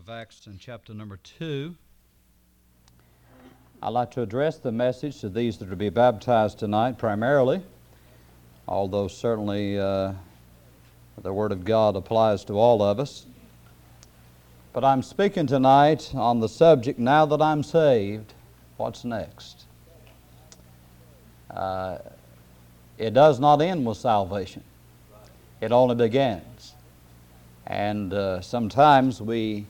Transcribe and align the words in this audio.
of 0.00 0.08
Acts 0.08 0.46
in 0.46 0.56
chapter 0.56 0.94
number 0.94 1.18
2. 1.38 1.76
I'd 3.82 3.88
like 3.90 4.10
to 4.12 4.22
address 4.22 4.56
the 4.56 4.72
message 4.72 5.20
to 5.20 5.28
these 5.28 5.58
that 5.58 5.66
are 5.66 5.72
to 5.72 5.76
be 5.76 5.90
baptized 5.90 6.58
tonight 6.58 6.96
primarily, 6.96 7.62
although 8.66 9.08
certainly 9.08 9.78
uh, 9.78 10.14
the 11.20 11.30
Word 11.30 11.52
of 11.52 11.66
God 11.66 11.96
applies 11.96 12.44
to 12.46 12.54
all 12.54 12.82
of 12.82 12.98
us. 12.98 13.26
But 14.72 14.84
I'm 14.84 15.02
speaking 15.02 15.46
tonight 15.46 16.10
on 16.14 16.40
the 16.40 16.48
subject 16.48 16.98
now 16.98 17.26
that 17.26 17.42
I'm 17.42 17.62
saved, 17.62 18.32
what's 18.78 19.04
next? 19.04 19.64
Uh, 21.50 21.98
it 22.96 23.12
does 23.12 23.38
not 23.38 23.60
end 23.60 23.84
with 23.84 23.98
salvation, 23.98 24.64
it 25.60 25.72
only 25.72 25.94
begins. 25.94 26.72
And 27.66 28.14
uh, 28.14 28.40
sometimes 28.40 29.20
we, 29.20 29.66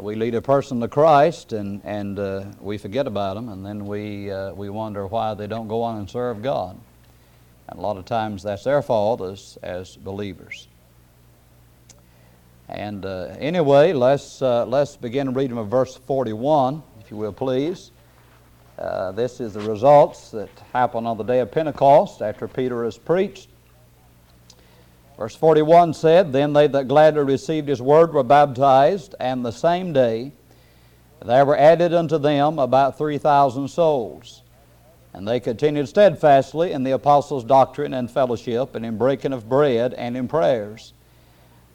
we 0.00 0.14
lead 0.14 0.34
a 0.34 0.40
person 0.40 0.80
to 0.80 0.88
Christ 0.88 1.52
and, 1.52 1.82
and 1.84 2.18
uh, 2.18 2.44
we 2.60 2.78
forget 2.78 3.06
about 3.06 3.34
them, 3.34 3.50
and 3.50 3.64
then 3.64 3.86
we, 3.86 4.30
uh, 4.30 4.52
we 4.54 4.70
wonder 4.70 5.06
why 5.06 5.34
they 5.34 5.46
don't 5.46 5.68
go 5.68 5.82
on 5.82 5.98
and 5.98 6.08
serve 6.08 6.42
God. 6.42 6.78
And 7.68 7.78
a 7.78 7.82
lot 7.82 7.98
of 7.98 8.06
times 8.06 8.42
that's 8.42 8.64
their 8.64 8.80
fault 8.80 9.20
as, 9.20 9.58
as 9.62 9.96
believers. 9.96 10.68
And 12.68 13.04
uh, 13.04 13.34
anyway, 13.38 13.92
let's, 13.92 14.40
uh, 14.40 14.64
let's 14.64 14.96
begin 14.96 15.34
reading 15.34 15.58
of 15.58 15.68
verse 15.68 15.94
41, 15.94 16.82
if 17.00 17.10
you 17.10 17.18
will, 17.18 17.32
please. 17.32 17.90
this 18.78 19.40
is 19.40 19.52
the 19.52 19.60
results 19.60 20.30
that 20.30 20.48
happen 20.72 21.06
on 21.06 21.18
the 21.18 21.24
day 21.24 21.40
of 21.40 21.50
Pentecost 21.50 22.22
after 22.22 22.48
Peter 22.48 22.84
has 22.84 22.96
preached. 22.96 23.51
Verse 25.22 25.36
41 25.36 25.94
said, 25.94 26.32
Then 26.32 26.52
they 26.52 26.66
that 26.66 26.88
gladly 26.88 27.22
received 27.22 27.68
his 27.68 27.80
word 27.80 28.12
were 28.12 28.24
baptized, 28.24 29.14
and 29.20 29.44
the 29.44 29.52
same 29.52 29.92
day 29.92 30.32
there 31.24 31.44
were 31.44 31.56
added 31.56 31.94
unto 31.94 32.18
them 32.18 32.58
about 32.58 32.98
3,000 32.98 33.68
souls. 33.68 34.42
And 35.14 35.28
they 35.28 35.38
continued 35.38 35.88
steadfastly 35.88 36.72
in 36.72 36.82
the 36.82 36.90
apostles' 36.90 37.44
doctrine 37.44 37.94
and 37.94 38.10
fellowship, 38.10 38.74
and 38.74 38.84
in 38.84 38.98
breaking 38.98 39.32
of 39.32 39.48
bread, 39.48 39.94
and 39.94 40.16
in 40.16 40.26
prayers. 40.26 40.92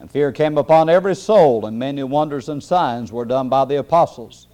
And 0.02 0.12
fear 0.12 0.34
came 0.34 0.58
upon 0.58 0.90
every 0.90 1.16
soul, 1.16 1.66
and 1.66 1.80
many 1.80 2.04
wonders 2.04 2.50
and 2.50 2.62
signs 2.62 3.14
were 3.14 3.24
done 3.24 3.48
by 3.48 3.64
the 3.64 3.78
apostles. 3.78 4.48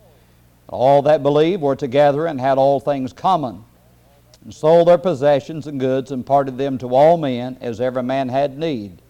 All 0.70 1.02
that 1.02 1.24
believed 1.24 1.64
were 1.64 1.76
together 1.76 2.28
and 2.28 2.40
had 2.40 2.60
all 2.60 2.80
things 2.80 3.12
common 3.12 3.66
and 4.44 4.54
sold 4.54 4.88
their 4.88 4.98
possessions 4.98 5.68
and 5.68 5.80
goods 5.80 6.12
and 6.12 6.26
parted 6.26 6.58
them 6.58 6.78
to 6.78 6.96
all 6.96 7.18
men 7.18 7.58
as 7.62 7.80
every 7.80 8.04
man 8.04 8.30
had 8.30 8.58
need. 8.58 9.02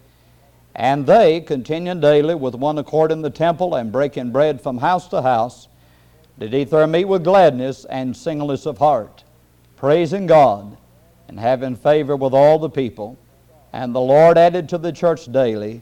And 0.75 1.05
they, 1.05 1.41
continuing 1.41 1.99
daily 1.99 2.35
with 2.35 2.55
one 2.55 2.77
accord 2.77 3.11
in 3.11 3.21
the 3.21 3.29
temple 3.29 3.75
and 3.75 3.91
breaking 3.91 4.31
bread 4.31 4.61
from 4.61 4.79
house 4.79 5.07
to 5.09 5.21
house, 5.21 5.67
did 6.39 6.53
eat 6.53 6.71
their 6.71 6.87
meat 6.87 7.05
with 7.05 7.23
gladness 7.23 7.85
and 7.85 8.15
singleness 8.15 8.65
of 8.65 8.79
heart, 8.79 9.23
praising 9.75 10.25
God 10.25 10.77
and 11.27 11.39
having 11.39 11.75
favor 11.75 12.15
with 12.15 12.33
all 12.33 12.57
the 12.57 12.69
people. 12.69 13.17
And 13.71 13.93
the 13.93 14.01
Lord 14.01 14.37
added 14.37 14.67
to 14.69 14.77
the 14.77 14.91
church 14.91 15.31
daily 15.31 15.81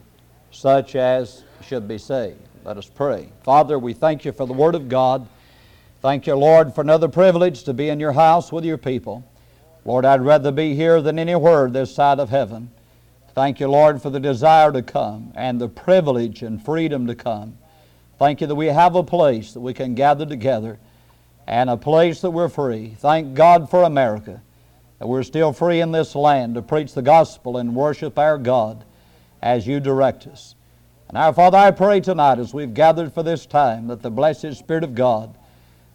such 0.52 0.96
as 0.96 1.44
should 1.66 1.88
be 1.88 1.98
saved. 1.98 2.40
Let 2.64 2.78
us 2.78 2.90
pray. 2.90 3.30
Father, 3.44 3.80
we 3.80 3.94
thank 3.94 4.26
you 4.26 4.32
for 4.32 4.46
the 4.46 4.54
Word 4.54 4.76
of 4.76 4.90
God. 4.90 5.28
Thank 6.02 6.28
you, 6.28 6.36
Lord, 6.36 6.76
for 6.76 6.82
another 6.82 7.08
privilege 7.08 7.64
to 7.64 7.74
be 7.74 7.90
in 7.90 8.00
your 8.00 8.12
house 8.12 8.52
with 8.52 8.66
your 8.66 8.78
people. 8.78 9.24
Lord, 9.84 10.06
I'd 10.06 10.22
rather 10.22 10.52
be 10.52 10.76
here 10.76 11.02
than 11.02 11.18
anywhere 11.18 11.70
this 11.70 11.94
side 11.94 12.20
of 12.20 12.30
heaven. 12.30 12.70
Thank 13.34 13.60
you, 13.60 13.68
Lord, 13.68 14.02
for 14.02 14.10
the 14.10 14.20
desire 14.20 14.72
to 14.72 14.82
come 14.82 15.32
and 15.36 15.60
the 15.60 15.70
privilege 15.70 16.44
and 16.44 16.64
freedom 16.64 17.08
to 17.08 17.16
come. 17.16 17.58
Thank 18.20 18.42
you 18.42 18.48
that 18.48 18.56
we 18.56 18.68
have 18.68 18.96
a 18.96 19.04
place 19.04 19.54
that 19.54 19.62
we 19.62 19.74
can 19.74 19.96
gather 19.96 20.26
together 20.26 20.78
and 21.48 21.70
a 21.70 21.78
place 21.78 22.22
that 22.22 22.32
we're 22.32 22.50
free. 22.50 22.96
Thank 23.00 23.34
God 23.34 23.70
for 23.70 23.84
America, 23.84 24.42
that 25.00 25.08
we're 25.08 25.24
still 25.24 25.54
free 25.54 25.82
in 25.82 25.92
this 25.92 26.14
land 26.14 26.56
to 26.56 26.62
preach 26.62 26.94
the 26.94 27.02
gospel 27.02 27.58
and 27.58 27.76
worship 27.76 28.20
our 28.20 28.38
God 28.38 28.86
as 29.42 29.66
you 29.66 29.80
direct 29.80 30.28
us. 30.28 30.56
And 31.10 31.18
our 31.18 31.34
Father, 31.34 31.58
I 31.58 31.72
pray 31.72 32.00
tonight 32.00 32.38
as 32.38 32.54
we've 32.54 32.74
gathered 32.74 33.14
for 33.14 33.24
this 33.24 33.46
time 33.46 33.88
that 33.88 34.02
the 34.02 34.12
blessed 34.12 34.54
Spirit 34.54 34.84
of 34.84 34.94
God 34.94 35.36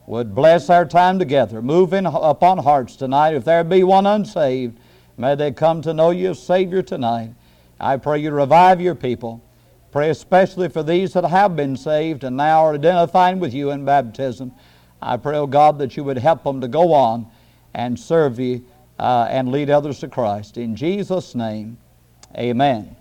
would 0.06 0.34
bless 0.34 0.70
our 0.70 0.84
time 0.84 1.18
together. 1.18 1.60
moving 1.60 2.06
upon 2.06 2.58
hearts 2.58 2.96
tonight. 2.96 3.34
If 3.34 3.44
there 3.44 3.64
be 3.64 3.82
one 3.82 4.06
unsaved, 4.06 4.78
may 5.16 5.34
they 5.34 5.50
come 5.50 5.82
to 5.82 5.92
know 5.92 6.10
you 6.10 6.30
as 6.30 6.42
Savior 6.42 6.82
tonight. 6.82 7.34
I 7.80 7.96
pray 7.96 8.20
you 8.20 8.30
revive 8.30 8.80
your 8.80 8.94
people. 8.94 9.42
Pray 9.90 10.10
especially 10.10 10.68
for 10.68 10.82
these 10.82 11.12
that 11.14 11.24
have 11.24 11.56
been 11.56 11.76
saved 11.76 12.22
and 12.22 12.36
now 12.36 12.64
are 12.64 12.74
identifying 12.74 13.40
with 13.40 13.52
you 13.52 13.70
in 13.70 13.84
baptism. 13.84 14.52
I 15.02 15.16
pray, 15.16 15.36
oh 15.36 15.46
God, 15.46 15.78
that 15.78 15.96
you 15.96 16.04
would 16.04 16.18
help 16.18 16.44
them 16.44 16.60
to 16.60 16.68
go 16.68 16.92
on 16.92 17.26
and 17.74 17.98
serve 17.98 18.38
you 18.38 18.64
uh, 18.98 19.26
and 19.28 19.50
lead 19.50 19.70
others 19.70 19.98
to 20.00 20.08
Christ. 20.08 20.56
In 20.56 20.76
Jesus' 20.76 21.34
name, 21.34 21.78
amen. 22.36 22.96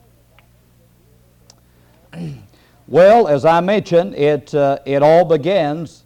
Well, 2.88 3.28
as 3.28 3.46
I 3.46 3.62
mentioned, 3.62 4.16
it, 4.16 4.54
uh, 4.54 4.80
it 4.86 5.02
all 5.04 5.26
begins 5.26 6.05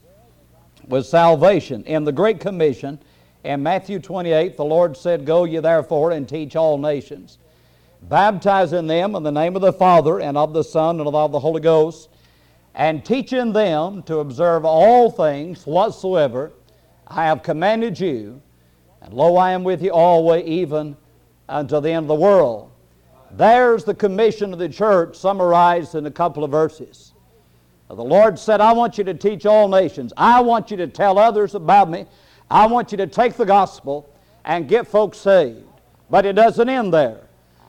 with 0.89 1.05
salvation. 1.05 1.83
In 1.85 2.03
the 2.03 2.11
Great 2.11 2.39
Commission, 2.39 2.99
in 3.43 3.63
Matthew 3.63 3.99
28, 3.99 4.57
the 4.57 4.65
Lord 4.65 4.97
said, 4.97 5.25
Go 5.25 5.45
ye 5.45 5.59
therefore 5.59 6.11
and 6.11 6.27
teach 6.27 6.55
all 6.55 6.77
nations, 6.77 7.37
baptizing 8.01 8.87
them 8.87 9.15
in 9.15 9.23
the 9.23 9.31
name 9.31 9.55
of 9.55 9.61
the 9.61 9.71
Father 9.71 10.19
and 10.19 10.37
of 10.37 10.51
the 10.51 10.63
Son 10.63 10.99
and 10.99 11.07
of 11.07 11.31
the 11.31 11.39
Holy 11.39 11.61
Ghost, 11.61 12.09
and 12.75 13.05
teaching 13.05 13.53
them 13.53 14.03
to 14.03 14.17
observe 14.19 14.65
all 14.65 15.09
things 15.09 15.65
whatsoever 15.65 16.51
I 17.07 17.25
have 17.25 17.43
commanded 17.43 17.99
you. 17.99 18.41
And 19.01 19.13
lo, 19.13 19.37
I 19.37 19.51
am 19.51 19.63
with 19.63 19.81
you 19.81 19.91
always, 19.91 20.45
even 20.45 20.97
unto 21.47 21.79
the 21.79 21.91
end 21.91 22.05
of 22.05 22.07
the 22.07 22.15
world. 22.15 22.71
There's 23.31 23.83
the 23.83 23.93
commission 23.93 24.53
of 24.53 24.59
the 24.59 24.69
church 24.69 25.15
summarized 25.15 25.95
in 25.95 26.05
a 26.05 26.11
couple 26.11 26.43
of 26.43 26.51
verses. 26.51 27.08
Uh, 27.89 27.95
the 27.95 28.03
Lord 28.03 28.37
said, 28.37 28.61
I 28.61 28.71
want 28.73 28.97
you 28.97 29.03
to 29.05 29.13
teach 29.13 29.45
all 29.45 29.67
nations. 29.67 30.13
I 30.15 30.41
want 30.41 30.69
you 30.71 30.77
to 30.77 30.87
tell 30.87 31.17
others 31.17 31.55
about 31.55 31.89
me. 31.89 32.05
I 32.51 32.67
want 32.67 32.91
you 32.91 32.97
to 32.99 33.07
take 33.07 33.35
the 33.35 33.45
gospel 33.45 34.09
and 34.45 34.67
get 34.67 34.87
folks 34.87 35.17
saved. 35.17 35.65
But 36.09 36.25
it 36.25 36.33
doesn't 36.33 36.69
end 36.69 36.93
there. 36.93 37.21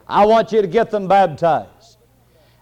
I 0.07 0.27
want 0.27 0.53
you 0.53 0.61
to 0.61 0.69
get 0.69 0.91
them 0.91 1.09
baptized. 1.09 1.99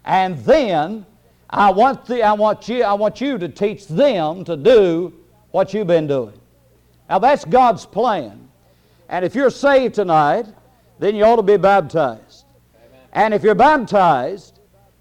And 0.04 0.38
then 0.44 1.06
I 1.50 1.70
want, 1.70 2.06
the, 2.06 2.22
I 2.22 2.32
want, 2.32 2.68
you, 2.68 2.82
I 2.82 2.92
want 2.94 3.20
you 3.20 3.38
to 3.38 3.48
teach 3.48 3.86
them 3.86 4.44
to 4.44 4.56
do 4.56 5.14
what 5.50 5.72
you've 5.72 5.86
been 5.86 6.06
doing. 6.06 6.38
Now 7.08 7.18
that's 7.18 7.44
God's 7.44 7.86
plan. 7.86 8.48
And 9.08 9.24
if 9.24 9.34
you're 9.34 9.50
saved 9.50 9.94
tonight, 9.94 10.46
then 10.98 11.14
you 11.16 11.24
ought 11.24 11.36
to 11.36 11.42
be 11.42 11.56
baptized. 11.56 12.44
Amen. 12.74 13.00
And 13.12 13.34
if 13.34 13.42
you're 13.42 13.54
baptized, 13.54 14.60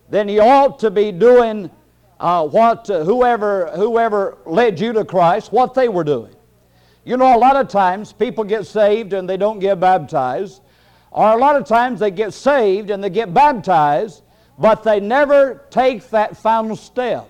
then 0.09 0.29
you 0.29 0.41
ought 0.41 0.79
to 0.79 0.91
be 0.91 1.12
doing 1.12 1.69
uh, 2.19 2.47
what 2.47 2.89
uh, 2.89 3.03
whoever 3.03 3.67
whoever 3.75 4.38
led 4.45 4.79
you 4.79 4.94
to 4.94 5.05
Christ, 5.05 5.51
what 5.51 5.73
they 5.73 5.88
were 5.88 6.03
doing. 6.03 6.35
You 7.05 7.16
know, 7.17 7.35
a 7.35 7.38
lot 7.38 7.55
of 7.55 7.69
times 7.69 8.11
people 8.11 8.44
get 8.44 8.66
saved 8.66 9.13
and 9.13 9.29
they 9.29 9.38
don't 9.38 9.59
get 9.59 9.79
baptized, 9.79 10.61
or 11.11 11.31
a 11.31 11.38
lot 11.38 11.55
of 11.55 11.66
times 11.66 12.00
they 12.00 12.11
get 12.11 12.33
saved 12.33 12.89
and 12.89 13.03
they 13.03 13.09
get 13.09 13.33
baptized, 13.33 14.23
but 14.57 14.83
they 14.83 15.00
never 15.00 15.66
take 15.69 16.09
that 16.09 16.35
final 16.35 16.75
step. 16.75 17.29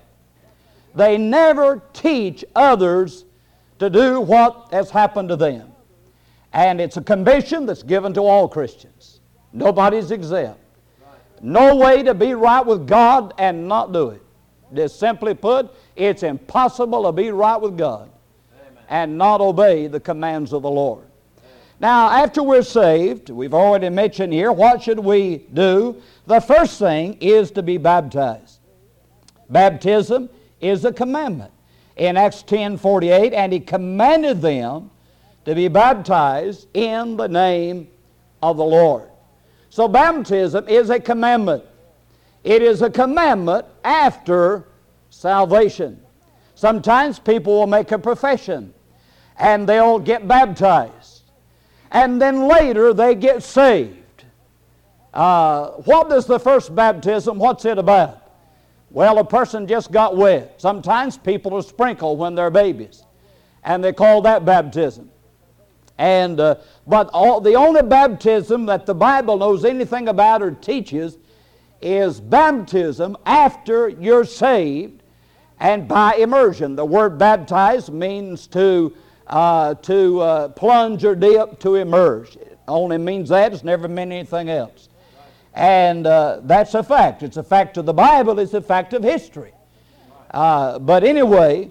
They 0.94 1.16
never 1.16 1.82
teach 1.92 2.44
others 2.56 3.24
to 3.78 3.88
do 3.88 4.20
what 4.20 4.68
has 4.72 4.90
happened 4.90 5.28
to 5.28 5.36
them. 5.36 5.70
And 6.52 6.80
it's 6.80 6.96
a 6.96 7.02
commission 7.02 7.66
that's 7.66 7.82
given 7.82 8.12
to 8.14 8.22
all 8.22 8.48
Christians. 8.48 9.20
Nobody's 9.52 10.10
exempt. 10.10 10.58
No 11.40 11.76
way 11.76 12.02
to 12.02 12.14
be 12.14 12.34
right 12.34 12.64
with 12.64 12.86
God 12.86 13.34
and 13.38 13.68
not 13.68 13.92
do 13.92 14.08
it. 14.10 14.22
Just 14.74 14.98
simply 14.98 15.34
put, 15.34 15.74
it's 15.96 16.22
impossible 16.22 17.04
to 17.04 17.12
be 17.12 17.30
right 17.30 17.60
with 17.60 17.78
God 17.78 18.10
Amen. 18.60 18.84
and 18.88 19.18
not 19.18 19.40
obey 19.40 19.86
the 19.86 20.00
commands 20.00 20.52
of 20.52 20.62
the 20.62 20.70
Lord. 20.70 21.04
Now, 21.80 22.10
after 22.10 22.42
we're 22.42 22.62
saved, 22.62 23.30
we've 23.30 23.54
already 23.54 23.88
mentioned 23.88 24.32
here, 24.32 24.50
what 24.50 24.82
should 24.82 24.98
we 24.98 25.46
do? 25.54 26.02
The 26.26 26.40
first 26.40 26.78
thing 26.78 27.16
is 27.20 27.52
to 27.52 27.62
be 27.62 27.78
baptized. 27.78 28.58
Baptism 29.48 30.28
is 30.60 30.84
a 30.84 30.92
commandment. 30.92 31.52
In 31.96 32.16
Acts 32.16 32.42
10 32.42 32.78
48, 32.78 33.32
and 33.32 33.52
he 33.52 33.60
commanded 33.60 34.40
them 34.40 34.90
to 35.44 35.54
be 35.54 35.68
baptized 35.68 36.68
in 36.74 37.16
the 37.16 37.26
name 37.28 37.88
of 38.42 38.56
the 38.56 38.64
Lord. 38.64 39.08
So, 39.70 39.88
baptism 39.88 40.68
is 40.68 40.90
a 40.90 41.00
commandment. 41.00 41.64
It 42.44 42.62
is 42.62 42.82
a 42.82 42.90
commandment 42.90 43.66
after 43.84 44.64
salvation. 45.10 46.00
Sometimes 46.54 47.18
people 47.18 47.52
will 47.54 47.66
make 47.66 47.92
a 47.92 47.98
profession 47.98 48.74
and 49.38 49.68
they'll 49.68 49.98
get 49.98 50.26
baptized. 50.26 51.22
And 51.90 52.20
then 52.20 52.48
later 52.48 52.92
they 52.92 53.14
get 53.14 53.42
saved. 53.42 54.24
Uh, 55.14 55.68
what 55.84 56.12
is 56.12 56.26
the 56.26 56.38
first 56.38 56.74
baptism? 56.74 57.38
What's 57.38 57.64
it 57.64 57.78
about? 57.78 58.22
Well, 58.90 59.18
a 59.18 59.24
person 59.24 59.66
just 59.66 59.90
got 59.90 60.16
wet. 60.16 60.60
Sometimes 60.60 61.16
people 61.16 61.54
are 61.54 61.62
sprinkled 61.62 62.18
when 62.18 62.34
they're 62.34 62.50
babies, 62.50 63.04
and 63.62 63.82
they 63.84 63.92
call 63.92 64.22
that 64.22 64.44
baptism. 64.44 65.10
And 65.98 66.40
uh, 66.40 66.56
but 66.86 67.10
all, 67.12 67.40
the 67.40 67.54
only 67.54 67.82
baptism 67.82 68.66
that 68.66 68.86
the 68.86 68.94
Bible 68.94 69.36
knows 69.36 69.64
anything 69.64 70.08
about 70.08 70.42
or 70.42 70.52
teaches 70.52 71.18
is 71.80 72.20
baptism 72.20 73.16
after 73.24 73.88
you're 73.88 74.24
saved 74.24 75.02
and 75.60 75.88
by 75.88 76.14
immersion. 76.14 76.76
The 76.76 76.84
word 76.84 77.18
baptize 77.18 77.90
means 77.90 78.46
to 78.48 78.94
uh, 79.28 79.74
to 79.74 80.20
uh, 80.20 80.48
plunge 80.48 81.04
or 81.04 81.14
dip, 81.14 81.60
to 81.60 81.74
immerse. 81.74 82.34
It 82.36 82.58
only 82.66 82.98
means 82.98 83.28
that. 83.28 83.52
It's 83.52 83.62
never 83.62 83.86
meant 83.86 84.10
anything 84.10 84.48
else. 84.48 84.88
And 85.54 86.06
uh, 86.06 86.40
that's 86.44 86.74
a 86.74 86.82
fact. 86.82 87.22
It's 87.22 87.36
a 87.36 87.42
fact 87.42 87.76
of 87.76 87.84
the 87.84 87.92
Bible. 87.92 88.38
It's 88.38 88.54
a 88.54 88.62
fact 88.62 88.94
of 88.94 89.02
history. 89.02 89.52
Uh, 90.30 90.78
but 90.78 91.04
anyway, 91.04 91.70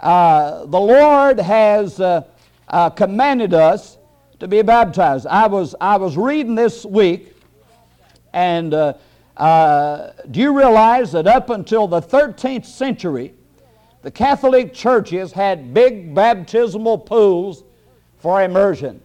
uh, 0.00 0.66
the 0.66 0.80
Lord 0.80 1.38
has 1.40 2.00
uh, 2.00 2.22
commanded 2.96 3.54
us 3.54 3.96
to 4.40 4.48
be 4.48 4.62
baptized. 4.62 5.26
I 5.26 5.46
was, 5.46 5.74
I 5.80 5.96
was 5.96 6.16
reading 6.16 6.54
this 6.54 6.84
week, 6.84 7.34
and 8.32 8.74
do 9.40 10.40
you 10.40 10.56
realize 10.56 11.12
that 11.12 11.26
up 11.26 11.50
until 11.50 11.88
the 11.88 12.02
13th 12.02 12.66
century, 12.66 13.34
the 14.02 14.10
Catholic 14.10 14.72
churches 14.72 15.32
had 15.32 15.74
big 15.74 16.14
baptismal 16.14 16.98
pools 16.98 17.64
for 18.18 18.42
immersion. 18.42 19.00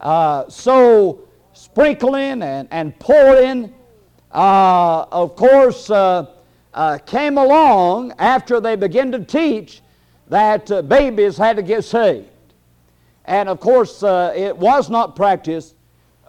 Uh, 0.00 0.48
so, 0.48 1.20
sprinkling 1.52 2.42
and, 2.42 2.68
and 2.70 2.98
pouring, 2.98 3.72
uh, 4.32 5.06
of 5.10 5.36
course, 5.36 5.90
uh, 5.90 6.26
uh 6.74 6.98
came 7.06 7.38
along 7.38 8.12
after 8.18 8.58
they 8.60 8.74
began 8.74 9.12
to 9.12 9.24
teach 9.24 9.80
that 10.28 10.70
uh, 10.70 10.82
babies 10.82 11.36
had 11.36 11.56
to 11.56 11.62
get 11.62 11.84
saved. 11.84 12.28
And 13.24 13.48
of 13.48 13.60
course, 13.60 14.02
uh, 14.02 14.32
it 14.36 14.56
was 14.56 14.90
not 14.90 15.16
practiced 15.16 15.74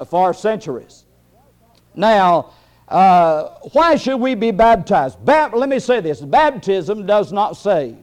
for 0.08 0.34
centuries. 0.34 1.06
Now, 1.96 2.54
uh, 2.88 3.50
why 3.72 3.96
should 3.96 4.18
we 4.18 4.36
be 4.36 4.52
baptized? 4.52 5.18
let 5.26 5.70
me 5.70 5.80
say 5.80 6.02
this 6.02 6.22
baptism 6.22 7.06
does 7.06 7.32
not 7.32 7.58
save. 7.58 7.98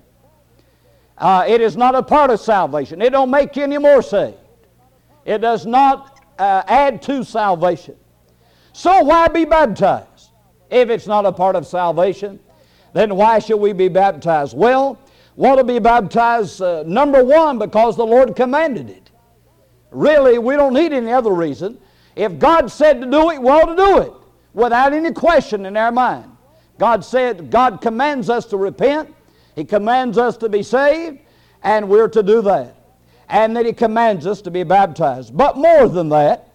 Uh, 1.19 1.45
it 1.47 1.61
is 1.61 1.77
not 1.77 1.95
a 1.95 2.03
part 2.03 2.31
of 2.31 2.41
salvation. 2.41 3.01
It 3.01 3.11
don't 3.11 3.31
make 3.31 3.55
you 3.55 3.63
any 3.63 3.79
more 3.79 4.03
saved. 4.03 4.37
It 5.25 5.39
does 5.39 5.67
not 5.67 6.21
uh, 6.39 6.65
add 6.67 7.01
to 7.03 7.23
salvation. 7.23 7.95
So 8.73 9.03
why 9.05 9.29
be 9.29 9.45
baptized? 9.45 10.31
If 10.71 10.91
it's 10.91 11.07
not 11.07 11.27
a 11.27 11.33
part 11.33 11.55
of 11.55 11.67
salvation, 11.67 12.41
then 12.93 13.15
why 13.15 13.39
should 13.39 13.59
we 13.59 13.73
be 13.73 13.89
baptized? 13.89 14.57
Well, 14.57 14.99
want 15.37 15.59
to 15.59 15.65
be 15.65 15.79
baptized, 15.79 16.61
uh, 16.61 16.83
number 16.87 17.23
one, 17.23 17.59
because 17.59 17.97
the 17.97 18.07
Lord 18.07 18.35
commanded 18.35 18.91
it. 18.91 19.11
Really, 19.91 20.39
we 20.39 20.57
don't 20.57 20.75
need 20.75 20.93
any 20.93 21.13
other 21.13 21.33
reason. 21.33 21.79
If 22.17 22.39
God 22.39 22.71
said 22.71 23.01
to 23.01 23.07
do 23.09 23.31
it, 23.31 23.41
we 23.41 23.49
to 23.49 23.77
do 23.77 23.99
it 23.99 24.13
without 24.55 24.93
any 24.93 25.13
question 25.13 25.67
in 25.67 25.77
our 25.77 25.93
mind. 25.93 26.31
God 26.79 27.05
said, 27.05 27.51
God 27.51 27.81
commands 27.81 28.29
us 28.29 28.47
to 28.47 28.57
repent, 28.57 29.15
He 29.55 29.65
commands 29.65 30.19
us 30.19 30.37
to 30.39 30.49
be 30.49 30.63
saved, 30.63 31.19
and 31.63 31.89
we're 31.89 32.09
to 32.09 32.23
do 32.23 32.43
that. 32.43 32.77
And 33.29 33.57
that 33.57 33.67
He 33.67 33.73
commands 33.73 34.27
us 34.27 34.43
to 34.43 34.51
be 34.51 34.63
baptized. 34.63 35.37
But 35.37 35.57
more 35.57 35.89
than 35.89 36.09
that, 36.11 36.49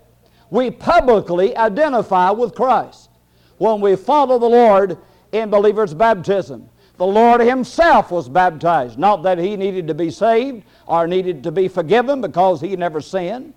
we 0.49 0.71
publicly 0.71 1.55
identify 1.57 2.31
with 2.31 2.55
Christ 2.55 3.09
when 3.57 3.81
we 3.81 3.95
follow 3.95 4.37
the 4.37 4.47
Lord 4.47 4.97
in 5.31 5.49
believer's 5.49 5.93
baptism. 5.93 6.69
The 6.97 7.05
Lord 7.05 7.41
Himself 7.41 8.11
was 8.11 8.27
baptized. 8.27 8.97
Not 8.97 9.23
that 9.23 9.37
He 9.37 9.55
needed 9.55 9.87
to 9.87 9.93
be 9.93 10.09
saved 10.09 10.63
or 10.87 11.07
needed 11.07 11.43
to 11.43 11.51
be 11.51 11.67
forgiven 11.67 12.21
because 12.21 12.59
He 12.61 12.75
never 12.75 13.01
sinned, 13.01 13.53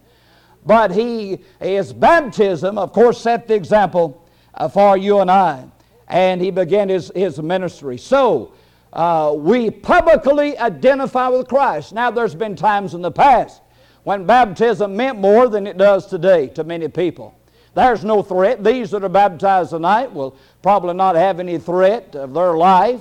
but 0.65 0.91
He, 0.91 1.41
His 1.59 1.93
baptism, 1.93 2.77
of 2.79 2.93
course, 2.93 3.21
set 3.21 3.49
the 3.49 3.55
example 3.55 4.27
uh, 4.55 4.69
for 4.69 4.97
you 4.97 5.21
and 5.21 5.31
I. 5.31 5.65
And 6.09 6.41
he 6.41 6.51
began 6.51 6.89
his, 6.89 7.13
his 7.15 7.41
ministry. 7.41 7.97
So, 7.99 8.53
uh, 8.93 9.33
we 9.37 9.71
publicly 9.71 10.59
identify 10.59 11.29
with 11.29 11.49
Christ. 11.49 11.93
Now, 11.93 12.11
there's 12.11 12.35
been 12.35 12.57
times 12.57 12.95
in 12.95 13.03
the 13.03 13.13
past 13.13 13.63
when 14.03 14.27
baptism 14.27 14.97
meant 14.97 15.19
more 15.19 15.49
than 15.49 15.67
it 15.67 15.77
does 15.77 16.07
today 16.07 16.49
to 16.49 16.65
many 16.65 16.89
people. 16.89 17.35
There's 17.75 18.05
no 18.05 18.23
threat. 18.23 18.65
These 18.65 18.91
that 18.91 19.05
are 19.05 19.09
baptized 19.09 19.71
tonight 19.71 20.13
will 20.13 20.37
probably 20.63 20.95
not 20.95 21.15
have 21.15 21.39
any 21.39 21.59
threat 21.59 22.17
of 22.17 22.35
their 22.35 22.57
life. 22.57 23.01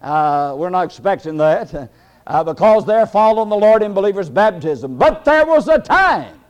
Uh, 0.00 0.54
we're 0.56 0.70
not 0.70 0.84
expecting 0.84 1.36
that 1.36 1.90
uh, 2.26 2.44
because 2.44 2.86
they're 2.86 3.06
following 3.06 3.50
the 3.50 3.56
Lord 3.56 3.82
in 3.82 3.92
believers' 3.92 4.30
baptism. 4.30 4.96
But 4.96 5.24
there 5.24 5.44
was 5.44 5.68
a 5.68 5.78
time 5.78 6.40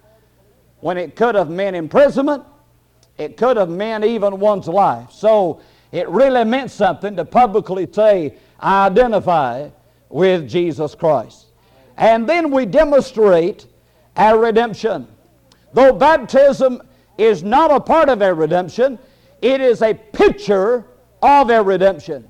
when 0.80 0.96
it 0.96 1.16
could 1.16 1.34
have 1.34 1.50
meant 1.50 1.74
imprisonment, 1.74 2.44
it 3.18 3.36
could 3.36 3.56
have 3.56 3.68
meant 3.68 4.04
even 4.04 4.38
one's 4.38 4.68
life. 4.68 5.10
So 5.10 5.60
it 5.92 6.08
really 6.08 6.44
meant 6.44 6.70
something 6.70 7.16
to 7.16 7.24
publicly 7.24 7.88
say, 7.90 8.36
I 8.60 8.86
identify 8.86 9.68
with 10.08 10.48
Jesus 10.48 10.94
Christ. 10.94 11.46
And 11.96 12.28
then 12.28 12.50
we 12.50 12.66
demonstrate 12.66 13.66
our 14.16 14.38
redemption. 14.38 15.06
Though 15.72 15.92
baptism 15.92 16.82
is 17.18 17.42
not 17.42 17.70
a 17.70 17.80
part 17.80 18.08
of 18.08 18.22
our 18.22 18.34
redemption, 18.34 18.98
it 19.40 19.60
is 19.60 19.82
a 19.82 19.94
picture 19.94 20.86
of 21.22 21.50
our 21.50 21.62
redemption. 21.62 22.26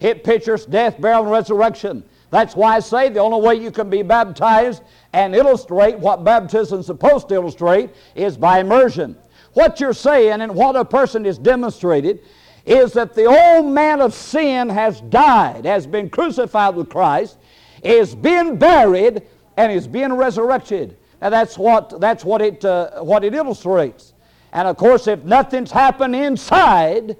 It 0.00 0.24
pictures 0.24 0.66
death, 0.66 1.00
burial, 1.00 1.22
and 1.22 1.30
resurrection. 1.30 2.04
That's 2.30 2.54
why 2.54 2.76
I 2.76 2.80
say 2.80 3.08
the 3.08 3.20
only 3.20 3.40
way 3.40 3.54
you 3.54 3.70
can 3.70 3.88
be 3.88 4.02
baptized 4.02 4.82
and 5.12 5.34
illustrate 5.34 5.98
what 5.98 6.24
baptism 6.24 6.80
is 6.80 6.86
supposed 6.86 7.28
to 7.28 7.36
illustrate 7.36 7.90
is 8.14 8.36
by 8.36 8.60
immersion. 8.60 9.16
What 9.56 9.80
you're 9.80 9.94
saying 9.94 10.42
and 10.42 10.54
what 10.54 10.76
a 10.76 10.84
person 10.84 11.24
is 11.24 11.38
demonstrated 11.38 12.20
is 12.66 12.92
that 12.92 13.14
the 13.14 13.24
old 13.24 13.72
man 13.72 14.02
of 14.02 14.12
sin 14.12 14.68
has 14.68 15.00
died, 15.00 15.64
has 15.64 15.86
been 15.86 16.10
crucified 16.10 16.74
with 16.74 16.90
Christ, 16.90 17.38
is 17.82 18.14
being 18.14 18.58
buried, 18.58 19.22
and 19.56 19.72
is 19.72 19.88
being 19.88 20.12
resurrected. 20.12 20.98
Now 21.22 21.30
that's 21.30 21.56
what, 21.56 21.98
that's 22.02 22.22
what, 22.22 22.42
it, 22.42 22.66
uh, 22.66 23.00
what 23.00 23.24
it 23.24 23.32
illustrates. 23.32 24.12
And 24.52 24.68
of 24.68 24.76
course, 24.76 25.06
if 25.06 25.24
nothing's 25.24 25.70
happened 25.70 26.14
inside, 26.14 27.16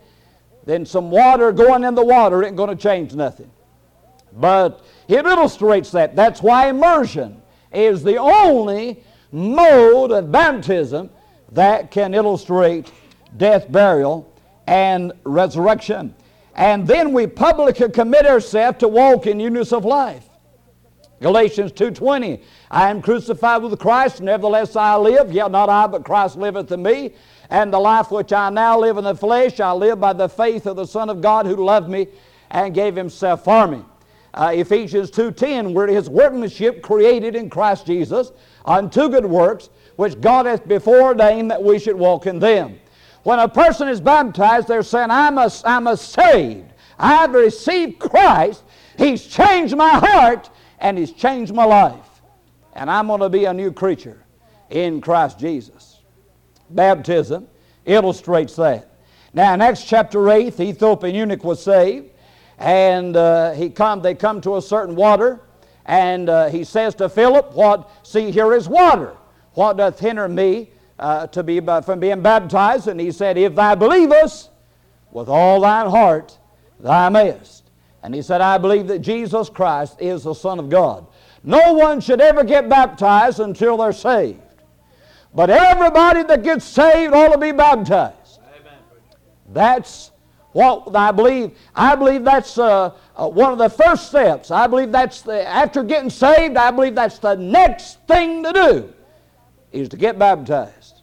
then 0.66 0.84
some 0.84 1.10
water 1.10 1.52
going 1.52 1.84
in 1.84 1.94
the 1.94 2.04
water 2.04 2.44
ain't 2.44 2.56
going 2.56 2.68
to 2.68 2.76
change 2.76 3.14
nothing. 3.14 3.50
But 4.34 4.84
it 5.08 5.24
illustrates 5.24 5.90
that. 5.92 6.14
That's 6.14 6.42
why 6.42 6.68
immersion 6.68 7.40
is 7.72 8.02
the 8.02 8.18
only 8.18 9.02
mode 9.32 10.10
of 10.10 10.30
baptism 10.30 11.08
that 11.52 11.90
can 11.90 12.14
illustrate 12.14 12.90
death, 13.36 13.70
burial, 13.70 14.32
and 14.66 15.12
resurrection. 15.24 16.14
And 16.54 16.86
then 16.86 17.12
we 17.12 17.26
publicly 17.26 17.90
commit 17.90 18.26
ourselves 18.26 18.78
to 18.78 18.88
walk 18.88 19.26
in 19.26 19.38
newness 19.38 19.72
of 19.72 19.84
life. 19.84 20.28
Galatians 21.20 21.72
2.20, 21.72 22.42
I 22.70 22.90
am 22.90 23.00
crucified 23.00 23.62
with 23.62 23.78
Christ, 23.78 24.20
nevertheless 24.20 24.76
I 24.76 24.96
live, 24.96 25.32
yet 25.32 25.50
not 25.50 25.70
I, 25.70 25.86
but 25.86 26.04
Christ 26.04 26.36
liveth 26.36 26.70
in 26.72 26.82
me. 26.82 27.14
And 27.48 27.72
the 27.72 27.78
life 27.78 28.10
which 28.10 28.32
I 28.32 28.50
now 28.50 28.78
live 28.78 28.98
in 28.98 29.04
the 29.04 29.14
flesh, 29.14 29.60
I 29.60 29.72
live 29.72 29.98
by 29.98 30.12
the 30.12 30.28
faith 30.28 30.66
of 30.66 30.76
the 30.76 30.86
Son 30.86 31.08
of 31.08 31.22
God 31.22 31.46
who 31.46 31.56
loved 31.56 31.88
me 31.88 32.08
and 32.50 32.74
gave 32.74 32.96
himself 32.96 33.44
for 33.44 33.66
me. 33.66 33.82
Uh, 34.34 34.52
Ephesians 34.54 35.10
2.10, 35.10 35.72
where 35.72 35.86
his 35.86 36.10
workmanship 36.10 36.82
created 36.82 37.34
in 37.34 37.48
Christ 37.48 37.86
Jesus 37.86 38.32
unto 38.66 39.08
good 39.08 39.24
works, 39.24 39.70
which 39.96 40.20
God 40.20 40.46
hath 40.46 40.66
before 40.68 41.00
ordained 41.02 41.50
that 41.50 41.62
we 41.62 41.78
should 41.78 41.96
walk 41.96 42.26
in 42.26 42.38
them. 42.38 42.78
When 43.22 43.38
a 43.38 43.48
person 43.48 43.88
is 43.88 44.00
baptized, 44.00 44.68
they're 44.68 44.82
saying, 44.82 45.10
I'm 45.10 45.36
a, 45.38 45.50
I'm 45.64 45.88
a 45.88 45.96
saved. 45.96 46.72
I've 46.98 47.32
received 47.32 47.98
Christ. 47.98 48.62
He's 48.96 49.26
changed 49.26 49.76
my 49.76 49.90
heart 49.90 50.50
and 50.78 50.96
He's 50.96 51.12
changed 51.12 51.54
my 51.54 51.64
life. 51.64 52.22
And 52.74 52.90
I'm 52.90 53.06
going 53.06 53.20
to 53.20 53.28
be 53.28 53.46
a 53.46 53.54
new 53.54 53.72
creature 53.72 54.22
in 54.70 55.00
Christ 55.00 55.38
Jesus. 55.38 56.02
Baptism 56.70 57.48
illustrates 57.84 58.56
that. 58.56 58.90
Now, 59.32 59.54
in 59.54 59.60
Acts 59.60 59.84
chapter 59.84 60.30
8, 60.30 60.56
the 60.56 60.64
Ethiopian 60.64 61.14
eunuch 61.14 61.44
was 61.44 61.62
saved, 61.62 62.10
and 62.58 63.16
uh, 63.16 63.52
he 63.52 63.70
come, 63.70 64.00
they 64.00 64.14
come 64.14 64.40
to 64.42 64.56
a 64.56 64.62
certain 64.62 64.94
water, 64.94 65.40
and 65.84 66.28
uh, 66.28 66.48
he 66.48 66.64
says 66.64 66.94
to 66.96 67.08
Philip, 67.08 67.52
What? 67.52 67.90
See, 68.02 68.30
here 68.30 68.54
is 68.54 68.68
water. 68.68 69.16
What 69.56 69.78
doth 69.78 69.98
hinder 69.98 70.28
me 70.28 70.68
uh, 70.98 71.28
to 71.28 71.42
be, 71.42 71.60
from 71.60 71.98
being 71.98 72.20
baptized? 72.20 72.88
And 72.88 73.00
he 73.00 73.10
said, 73.10 73.38
If 73.38 73.54
thou 73.54 73.74
believest 73.74 74.50
with 75.10 75.30
all 75.30 75.62
thine 75.62 75.88
heart, 75.88 76.36
thou 76.78 77.08
mayest. 77.08 77.70
And 78.02 78.14
he 78.14 78.20
said, 78.20 78.42
I 78.42 78.58
believe 78.58 78.86
that 78.88 78.98
Jesus 78.98 79.48
Christ 79.48 79.96
is 79.98 80.24
the 80.24 80.34
Son 80.34 80.58
of 80.58 80.68
God. 80.68 81.06
No 81.42 81.72
one 81.72 82.02
should 82.02 82.20
ever 82.20 82.44
get 82.44 82.68
baptized 82.68 83.40
until 83.40 83.78
they're 83.78 83.94
saved. 83.94 84.42
But 85.34 85.48
everybody 85.48 86.22
that 86.24 86.42
gets 86.42 86.66
saved 86.66 87.14
ought 87.14 87.32
to 87.32 87.38
be 87.38 87.52
baptized. 87.52 88.40
Amen. 88.60 88.78
That's 89.54 90.10
what 90.52 90.94
I 90.94 91.12
believe, 91.12 91.56
I 91.74 91.94
believe 91.94 92.24
that's 92.24 92.58
uh, 92.58 92.92
uh, 93.16 93.26
one 93.26 93.52
of 93.52 93.58
the 93.58 93.70
first 93.70 94.08
steps. 94.08 94.50
I 94.50 94.66
believe 94.66 94.92
that's 94.92 95.22
the, 95.22 95.48
after 95.48 95.82
getting 95.82 96.10
saved, 96.10 96.58
I 96.58 96.70
believe 96.70 96.94
that's 96.94 97.18
the 97.18 97.36
next 97.36 98.06
thing 98.06 98.42
to 98.42 98.52
do 98.52 98.92
is 99.72 99.88
to 99.90 99.96
get 99.96 100.18
baptized. 100.18 101.02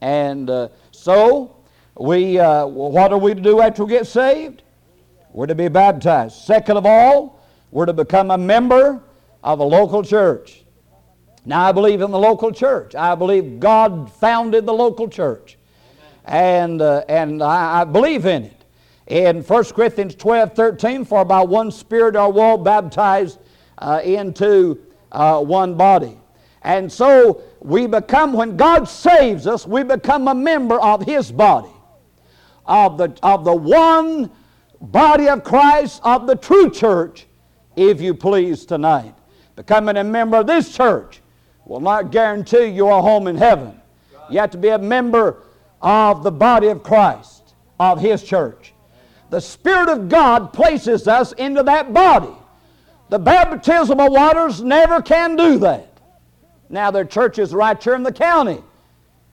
And 0.00 0.48
uh, 0.48 0.68
so, 0.90 1.56
we, 1.98 2.38
uh, 2.38 2.66
what 2.66 3.12
are 3.12 3.18
we 3.18 3.34
to 3.34 3.40
do 3.40 3.60
after 3.60 3.84
we 3.84 3.90
get 3.90 4.06
saved? 4.06 4.62
We're 5.32 5.46
to 5.46 5.54
be 5.54 5.68
baptized. 5.68 6.36
Second 6.36 6.76
of 6.76 6.86
all, 6.86 7.44
we're 7.70 7.86
to 7.86 7.92
become 7.92 8.30
a 8.30 8.38
member 8.38 9.02
of 9.42 9.60
a 9.60 9.64
local 9.64 10.02
church. 10.02 10.64
Now, 11.44 11.66
I 11.66 11.72
believe 11.72 12.00
in 12.00 12.10
the 12.10 12.18
local 12.18 12.52
church. 12.52 12.94
I 12.94 13.14
believe 13.14 13.58
God 13.58 14.12
founded 14.12 14.66
the 14.66 14.72
local 14.72 15.08
church. 15.08 15.56
And, 16.24 16.82
uh, 16.82 17.04
and 17.08 17.42
I, 17.42 17.80
I, 17.80 17.84
believe 17.84 18.26
in 18.26 18.44
it. 18.44 18.64
In 19.06 19.42
1 19.42 19.64
Corinthians 19.64 20.14
12 20.14 20.52
13, 20.52 21.04
for 21.06 21.24
by 21.24 21.40
one 21.40 21.70
Spirit 21.70 22.16
are 22.16 22.30
we 22.30 22.42
all 22.42 22.58
baptized 22.58 23.38
uh, 23.78 24.02
into 24.04 24.78
uh, 25.10 25.40
one 25.40 25.74
body. 25.74 26.18
And 26.62 26.92
so 26.92 27.42
we 27.60 27.86
become, 27.86 28.32
when 28.32 28.56
God 28.56 28.84
saves 28.88 29.46
us, 29.46 29.66
we 29.66 29.82
become 29.82 30.28
a 30.28 30.34
member 30.34 30.80
of 30.80 31.04
His 31.04 31.32
body, 31.32 31.72
of 32.66 32.98
the, 32.98 33.16
of 33.22 33.44
the 33.44 33.54
one 33.54 34.30
body 34.80 35.28
of 35.28 35.44
Christ, 35.44 36.00
of 36.04 36.26
the 36.26 36.36
true 36.36 36.70
church, 36.70 37.26
if 37.76 38.00
you 38.00 38.14
please, 38.14 38.64
tonight. 38.64 39.14
Becoming 39.56 39.96
a 39.96 40.04
member 40.04 40.38
of 40.38 40.46
this 40.46 40.74
church 40.74 41.20
will 41.64 41.80
not 41.80 42.12
guarantee 42.12 42.66
you 42.66 42.88
a 42.88 43.02
home 43.02 43.26
in 43.26 43.36
heaven. 43.36 43.80
You 44.30 44.40
have 44.40 44.50
to 44.50 44.58
be 44.58 44.68
a 44.68 44.78
member 44.78 45.42
of 45.82 46.22
the 46.22 46.30
body 46.30 46.68
of 46.68 46.82
Christ, 46.82 47.54
of 47.80 48.00
His 48.00 48.22
church. 48.22 48.72
The 49.30 49.40
Spirit 49.40 49.88
of 49.88 50.08
God 50.08 50.52
places 50.52 51.08
us 51.08 51.32
into 51.32 51.62
that 51.64 51.92
body. 51.92 52.32
The 53.10 53.18
baptismal 53.18 54.10
waters 54.10 54.62
never 54.62 55.02
can 55.02 55.36
do 55.36 55.58
that. 55.58 55.97
Now, 56.70 56.90
there 56.90 57.02
are 57.02 57.06
churches 57.06 57.54
right 57.54 57.82
here 57.82 57.94
in 57.94 58.02
the 58.02 58.12
county. 58.12 58.62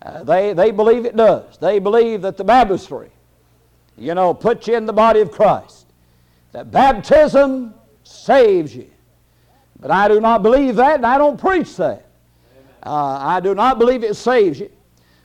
Uh, 0.02 0.24
they, 0.24 0.54
they 0.54 0.72
believe 0.72 1.06
it 1.06 1.16
does. 1.16 1.58
They 1.58 1.80
believe 1.80 2.22
that 2.22 2.38
the 2.38 2.44
baptistry, 2.44 3.10
you 3.98 4.14
know, 4.14 4.34
puts 4.34 4.68
you 4.68 4.76
in 4.76 4.86
the 4.86 4.94
body 4.94 5.20
of 5.20 5.32
Christ. 5.32 5.88
That 6.52 6.72
baptism 6.72 7.74
saves 8.04 8.76
you. 8.76 8.90
But 9.80 9.92
I 9.92 10.08
do 10.08 10.22
not 10.22 10.44
believe 10.44 10.78
that, 10.78 10.96
and 10.96 11.06
I 11.06 11.18
don't 11.18 11.40
preach 11.40 11.76
that. 11.78 12.06
Uh, 12.84 13.18
I 13.20 13.40
do 13.40 13.56
not 13.56 13.80
believe 13.80 14.04
it 14.04 14.16
saves 14.16 14.60
you. 14.60 14.72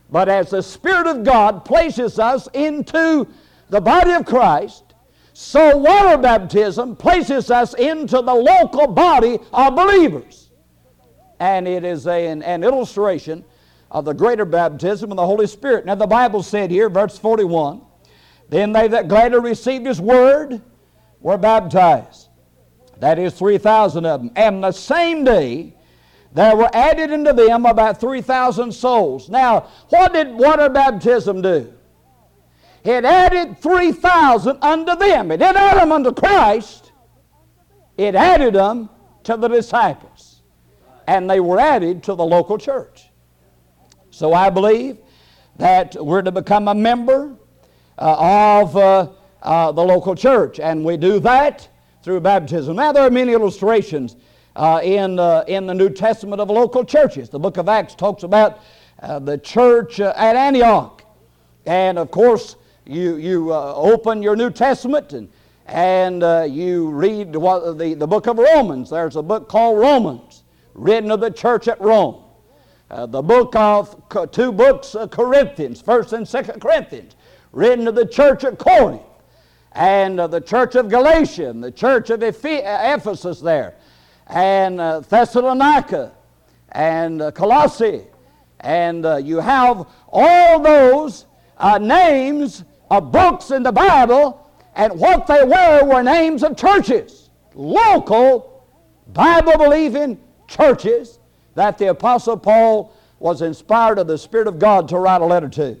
But 0.09 0.27
as 0.27 0.49
the 0.49 0.61
Spirit 0.61 1.07
of 1.07 1.23
God 1.23 1.63
places 1.63 2.19
us 2.19 2.49
into 2.53 3.27
the 3.69 3.79
body 3.79 4.11
of 4.11 4.25
Christ, 4.25 4.83
so 5.31 5.77
water 5.77 6.17
baptism 6.17 6.95
places 6.95 7.49
us 7.49 7.73
into 7.75 8.21
the 8.21 8.33
local 8.33 8.87
body 8.87 9.39
of 9.53 9.75
believers. 9.75 10.40
And 11.41 11.67
it 11.67 11.83
is 11.83 12.05
a, 12.05 12.27
an, 12.27 12.43
an 12.43 12.63
illustration 12.63 13.43
of 13.89 14.05
the 14.05 14.13
greater 14.13 14.45
baptism 14.45 15.09
of 15.09 15.17
the 15.17 15.25
Holy 15.25 15.47
Spirit. 15.47 15.87
Now, 15.87 15.95
the 15.95 16.05
Bible 16.05 16.43
said 16.43 16.69
here, 16.69 16.87
verse 16.87 17.17
41, 17.17 17.81
then 18.49 18.71
they 18.71 18.87
that 18.87 19.07
gladly 19.07 19.39
received 19.39 19.87
his 19.87 19.99
word 19.99 20.61
were 21.19 21.39
baptized. 21.39 22.27
That 22.99 23.17
is 23.17 23.33
3,000 23.33 24.05
of 24.05 24.21
them. 24.21 24.31
And 24.35 24.63
the 24.63 24.71
same 24.71 25.23
day, 25.23 25.73
there 26.31 26.55
were 26.55 26.69
added 26.73 27.11
unto 27.11 27.33
them 27.33 27.65
about 27.65 27.99
3,000 27.99 28.71
souls. 28.71 29.27
Now, 29.27 29.61
what 29.89 30.13
did 30.13 30.27
water 30.35 30.69
baptism 30.69 31.41
do? 31.41 31.73
It 32.83 33.03
added 33.03 33.57
3,000 33.57 34.59
unto 34.61 34.95
them. 34.95 35.31
It 35.31 35.37
didn't 35.37 35.57
add 35.57 35.81
them 35.81 35.91
unto 35.91 36.11
Christ, 36.11 36.91
it 37.97 38.13
added 38.13 38.53
them 38.53 38.91
to 39.23 39.37
the 39.37 39.47
disciples. 39.47 40.30
And 41.07 41.29
they 41.29 41.39
were 41.39 41.59
added 41.59 42.03
to 42.03 42.15
the 42.15 42.25
local 42.25 42.57
church. 42.57 43.09
So 44.11 44.33
I 44.33 44.49
believe 44.49 44.97
that 45.57 45.95
we're 45.95 46.21
to 46.21 46.31
become 46.31 46.67
a 46.67 46.75
member 46.75 47.35
uh, 47.97 48.61
of 48.61 48.75
uh, 48.75 49.09
uh, 49.41 49.71
the 49.71 49.83
local 49.83 50.15
church, 50.15 50.59
and 50.59 50.83
we 50.83 50.97
do 50.97 51.19
that 51.19 51.67
through 52.03 52.19
baptism. 52.19 52.75
Now, 52.75 52.91
there 52.91 53.03
are 53.03 53.11
many 53.11 53.33
illustrations 53.33 54.15
uh, 54.55 54.81
in, 54.83 55.19
uh, 55.19 55.43
in 55.47 55.67
the 55.67 55.73
New 55.73 55.89
Testament 55.89 56.41
of 56.41 56.49
local 56.49 56.83
churches. 56.83 57.29
The 57.29 57.39
book 57.39 57.57
of 57.57 57.69
Acts 57.69 57.95
talks 57.95 58.23
about 58.23 58.59
uh, 59.01 59.19
the 59.19 59.37
church 59.37 59.99
at 59.99 60.35
Antioch. 60.35 61.03
And 61.65 61.99
of 61.99 62.09
course, 62.11 62.55
you, 62.85 63.17
you 63.17 63.53
open 63.53 64.23
your 64.23 64.35
New 64.35 64.49
Testament 64.49 65.13
and, 65.13 65.29
and 65.67 66.51
you 66.51 66.89
read 66.89 67.35
what, 67.35 67.77
the, 67.77 67.93
the 67.93 68.07
book 68.07 68.25
of 68.27 68.39
Romans. 68.39 68.89
There's 68.89 69.15
a 69.15 69.21
book 69.21 69.47
called 69.47 69.79
Romans, 69.79 70.30
written 70.73 71.11
of 71.11 71.19
the 71.19 71.31
church 71.31 71.67
at 71.67 71.79
Rome. 71.81 72.23
the 72.89 73.21
book 73.21 73.55
of 73.55 73.95
two 74.31 74.51
books 74.51 74.95
of 74.95 75.11
Corinthians, 75.11 75.81
1st 75.81 76.13
and 76.13 76.25
2nd 76.25 76.61
Corinthians, 76.61 77.15
written 77.51 77.85
to 77.85 77.91
the 77.91 78.05
church 78.05 78.43
at 78.43 78.57
Corinth 78.57 79.01
and 79.73 80.19
uh, 80.19 80.27
the 80.27 80.41
church 80.41 80.75
of 80.75 80.89
Galatia, 80.89 81.49
and 81.49 81.63
the 81.63 81.71
church 81.71 82.09
of 82.09 82.21
Ephesus 82.23 83.39
there, 83.39 83.75
and 84.27 84.81
uh, 84.81 84.99
Thessalonica 84.99 86.11
and 86.69 87.21
uh, 87.21 87.31
Colossae. 87.31 88.03
And 88.59 89.05
uh, 89.05 89.17
you 89.17 89.39
have 89.39 89.87
all 90.09 90.59
those 90.59 91.25
uh, 91.57 91.77
names 91.77 92.63
of 92.89 93.11
books 93.11 93.51
in 93.51 93.63
the 93.63 93.71
Bible, 93.71 94.51
and 94.75 94.99
what 94.99 95.25
they 95.27 95.43
were 95.43 95.85
were 95.85 96.03
names 96.03 96.43
of 96.43 96.57
churches, 96.57 97.29
local 97.55 98.65
Bible 99.07 99.57
believing 99.57 100.19
churches 100.51 101.19
that 101.55 101.77
the 101.77 101.87
Apostle 101.87 102.37
Paul 102.37 102.93
was 103.19 103.41
inspired 103.41 103.99
of 103.99 104.07
the 104.07 104.17
Spirit 104.17 104.47
of 104.47 104.59
God 104.59 104.87
to 104.89 104.97
write 104.97 105.21
a 105.21 105.25
letter 105.25 105.49
to. 105.49 105.77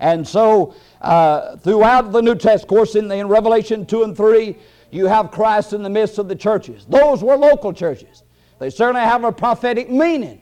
And 0.00 0.26
so, 0.26 0.74
uh, 1.00 1.56
throughout 1.56 2.12
the 2.12 2.20
New 2.20 2.34
Testament, 2.34 2.68
course, 2.68 2.94
in, 2.94 3.08
the, 3.08 3.16
in 3.16 3.28
Revelation 3.28 3.86
2 3.86 4.02
and 4.02 4.16
3, 4.16 4.56
you 4.90 5.06
have 5.06 5.30
Christ 5.30 5.72
in 5.72 5.82
the 5.82 5.90
midst 5.90 6.18
of 6.18 6.28
the 6.28 6.36
churches. 6.36 6.84
Those 6.86 7.22
were 7.22 7.36
local 7.36 7.72
churches. 7.72 8.22
They 8.58 8.70
certainly 8.70 9.02
have 9.02 9.24
a 9.24 9.32
prophetic 9.32 9.90
meaning, 9.90 10.40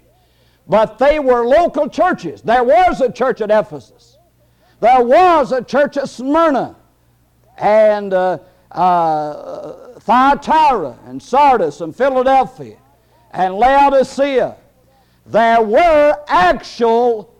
but 0.66 0.98
they 0.98 1.18
were 1.18 1.46
local 1.46 1.88
churches. 1.88 2.42
There 2.42 2.64
was 2.64 3.00
a 3.00 3.10
church 3.10 3.40
at 3.40 3.50
Ephesus, 3.50 4.18
there 4.80 5.02
was 5.02 5.52
a 5.52 5.62
church 5.62 5.96
at 5.96 6.08
Smyrna, 6.08 6.76
and 7.56 8.12
uh, 8.12 8.38
uh, 8.72 9.98
Thyatira, 10.00 10.98
and 11.06 11.22
Sardis, 11.22 11.80
and 11.80 11.94
Philadelphia, 11.94 12.78
and 13.32 13.54
Laodicea. 13.54 14.56
There 15.26 15.62
were 15.62 16.16
actual 16.28 17.34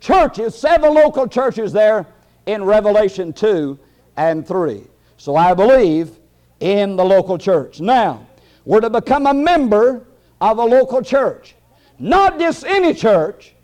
churches, 0.00 0.58
seven 0.58 0.94
local 0.94 1.28
churches 1.28 1.72
there 1.72 2.06
in 2.46 2.64
Revelation 2.64 3.32
2 3.32 3.78
and 4.16 4.46
3. 4.46 4.82
So 5.16 5.36
I 5.36 5.54
believe 5.54 6.18
in 6.60 6.96
the 6.96 7.04
local 7.04 7.38
church. 7.38 7.80
Now, 7.80 8.26
we're 8.64 8.80
to 8.80 8.90
become 8.90 9.26
a 9.26 9.34
member 9.34 10.04
of 10.40 10.58
a 10.58 10.64
local 10.64 11.02
church. 11.02 11.54
Not 11.98 12.38
just 12.38 12.64
any 12.64 12.94
church, 12.94 13.54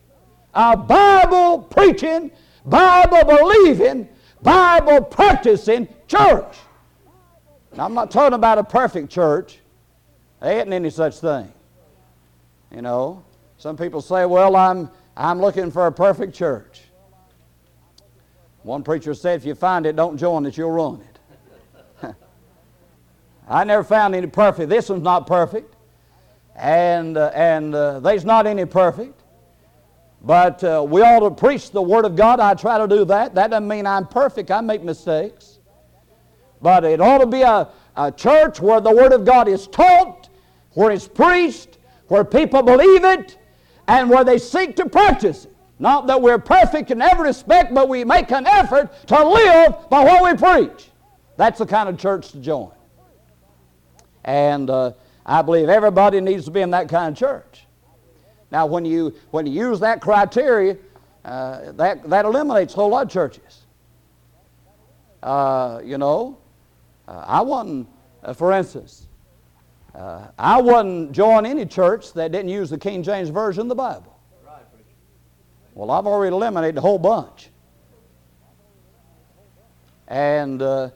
a 0.54 0.76
Bible 0.76 1.60
preaching, 1.60 2.30
Bible 2.64 3.24
believing, 3.24 4.08
Bible 4.42 5.02
practicing 5.02 5.88
church. 6.08 6.56
Now, 7.76 7.86
I'm 7.86 7.94
not 7.94 8.10
talking 8.10 8.34
about 8.34 8.58
a 8.58 8.64
perfect 8.64 9.10
church. 9.10 9.58
There 10.40 10.60
ain't 10.60 10.72
any 10.72 10.90
such 10.90 11.18
thing. 11.18 11.52
You 12.74 12.82
know, 12.82 13.24
some 13.58 13.76
people 13.76 14.00
say, 14.00 14.26
well, 14.26 14.56
I'm, 14.56 14.90
I'm 15.16 15.40
looking 15.40 15.70
for 15.70 15.86
a 15.86 15.92
perfect 15.92 16.34
church. 16.34 16.82
One 18.62 18.82
preacher 18.82 19.14
said, 19.14 19.36
if 19.36 19.46
you 19.46 19.54
find 19.54 19.86
it, 19.86 19.94
don't 19.94 20.16
join 20.16 20.44
it, 20.44 20.56
you'll 20.56 20.72
ruin 20.72 21.00
it. 22.02 22.14
I 23.48 23.64
never 23.64 23.84
found 23.84 24.14
any 24.14 24.26
perfect. 24.26 24.68
This 24.68 24.88
one's 24.88 25.04
not 25.04 25.26
perfect. 25.26 25.74
And, 26.56 27.16
uh, 27.16 27.30
and 27.34 27.74
uh, 27.74 28.00
there's 28.00 28.24
not 28.24 28.46
any 28.46 28.64
perfect. 28.64 29.22
But 30.22 30.64
uh, 30.64 30.84
we 30.86 31.02
ought 31.02 31.20
to 31.20 31.30
preach 31.30 31.70
the 31.70 31.80
Word 31.80 32.04
of 32.04 32.16
God. 32.16 32.40
I 32.40 32.54
try 32.54 32.78
to 32.78 32.88
do 32.88 33.04
that. 33.04 33.34
That 33.36 33.50
doesn't 33.50 33.68
mean 33.68 33.86
I'm 33.86 34.06
perfect. 34.06 34.50
I 34.50 34.60
make 34.60 34.82
mistakes. 34.82 35.60
But 36.60 36.84
it 36.84 37.00
ought 37.00 37.18
to 37.18 37.26
be 37.26 37.42
a, 37.42 37.68
a 37.94 38.10
church 38.10 38.60
where 38.60 38.80
the 38.80 38.90
Word 38.90 39.12
of 39.12 39.24
God 39.24 39.46
is 39.46 39.68
taught, 39.68 40.25
where 40.76 40.90
it's 40.90 41.08
preached, 41.08 41.78
where 42.08 42.22
people 42.22 42.62
believe 42.62 43.02
it, 43.02 43.38
and 43.88 44.10
where 44.10 44.24
they 44.24 44.36
seek 44.36 44.76
to 44.76 44.86
practice 44.86 45.46
it. 45.46 45.56
Not 45.78 46.06
that 46.06 46.20
we're 46.20 46.38
perfect 46.38 46.90
in 46.90 47.00
every 47.00 47.28
respect, 47.28 47.74
but 47.74 47.88
we 47.88 48.04
make 48.04 48.30
an 48.30 48.46
effort 48.46 48.90
to 49.08 49.26
live 49.26 49.90
by 49.90 50.04
what 50.04 50.22
we 50.22 50.38
preach. 50.38 50.90
That's 51.38 51.58
the 51.58 51.66
kind 51.66 51.88
of 51.88 51.98
church 51.98 52.30
to 52.32 52.38
join. 52.38 52.72
And 54.24 54.68
uh, 54.68 54.92
I 55.24 55.40
believe 55.40 55.70
everybody 55.70 56.20
needs 56.20 56.44
to 56.44 56.50
be 56.50 56.60
in 56.60 56.70
that 56.70 56.90
kind 56.90 57.12
of 57.12 57.18
church. 57.18 57.66
Now, 58.50 58.66
when 58.66 58.84
you, 58.84 59.14
when 59.30 59.46
you 59.46 59.68
use 59.68 59.80
that 59.80 60.02
criteria, 60.02 60.76
uh, 61.24 61.72
that, 61.72 62.08
that 62.08 62.24
eliminates 62.26 62.74
a 62.74 62.76
whole 62.76 62.90
lot 62.90 63.06
of 63.06 63.10
churches. 63.10 63.64
Uh, 65.22 65.80
you 65.82 65.96
know, 65.96 66.38
uh, 67.08 67.24
I 67.26 67.40
wasn't, 67.40 67.88
uh, 68.22 68.34
for 68.34 68.52
instance, 68.52 69.05
uh, 69.96 70.28
I 70.38 70.60
wouldn't 70.60 71.12
join 71.12 71.46
any 71.46 71.64
church 71.64 72.12
that 72.12 72.30
didn't 72.30 72.50
use 72.50 72.68
the 72.68 72.76
King 72.76 73.02
James 73.02 73.30
Version 73.30 73.62
of 73.62 73.68
the 73.68 73.74
Bible. 73.74 74.14
Well, 75.74 75.90
I've 75.90 76.06
already 76.06 76.34
eliminated 76.34 76.78
a 76.78 76.80
whole 76.80 76.98
bunch. 76.98 77.50
And, 80.08 80.60
uh, 80.60 80.90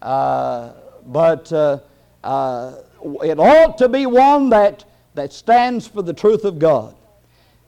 uh, 0.00 0.72
but 1.06 1.52
uh, 1.52 1.80
uh, 2.22 2.74
it 3.22 3.38
ought 3.38 3.78
to 3.78 3.88
be 3.88 4.06
one 4.06 4.50
that, 4.50 4.84
that 5.14 5.32
stands 5.32 5.88
for 5.88 6.02
the 6.02 6.14
truth 6.14 6.44
of 6.44 6.58
God. 6.58 6.94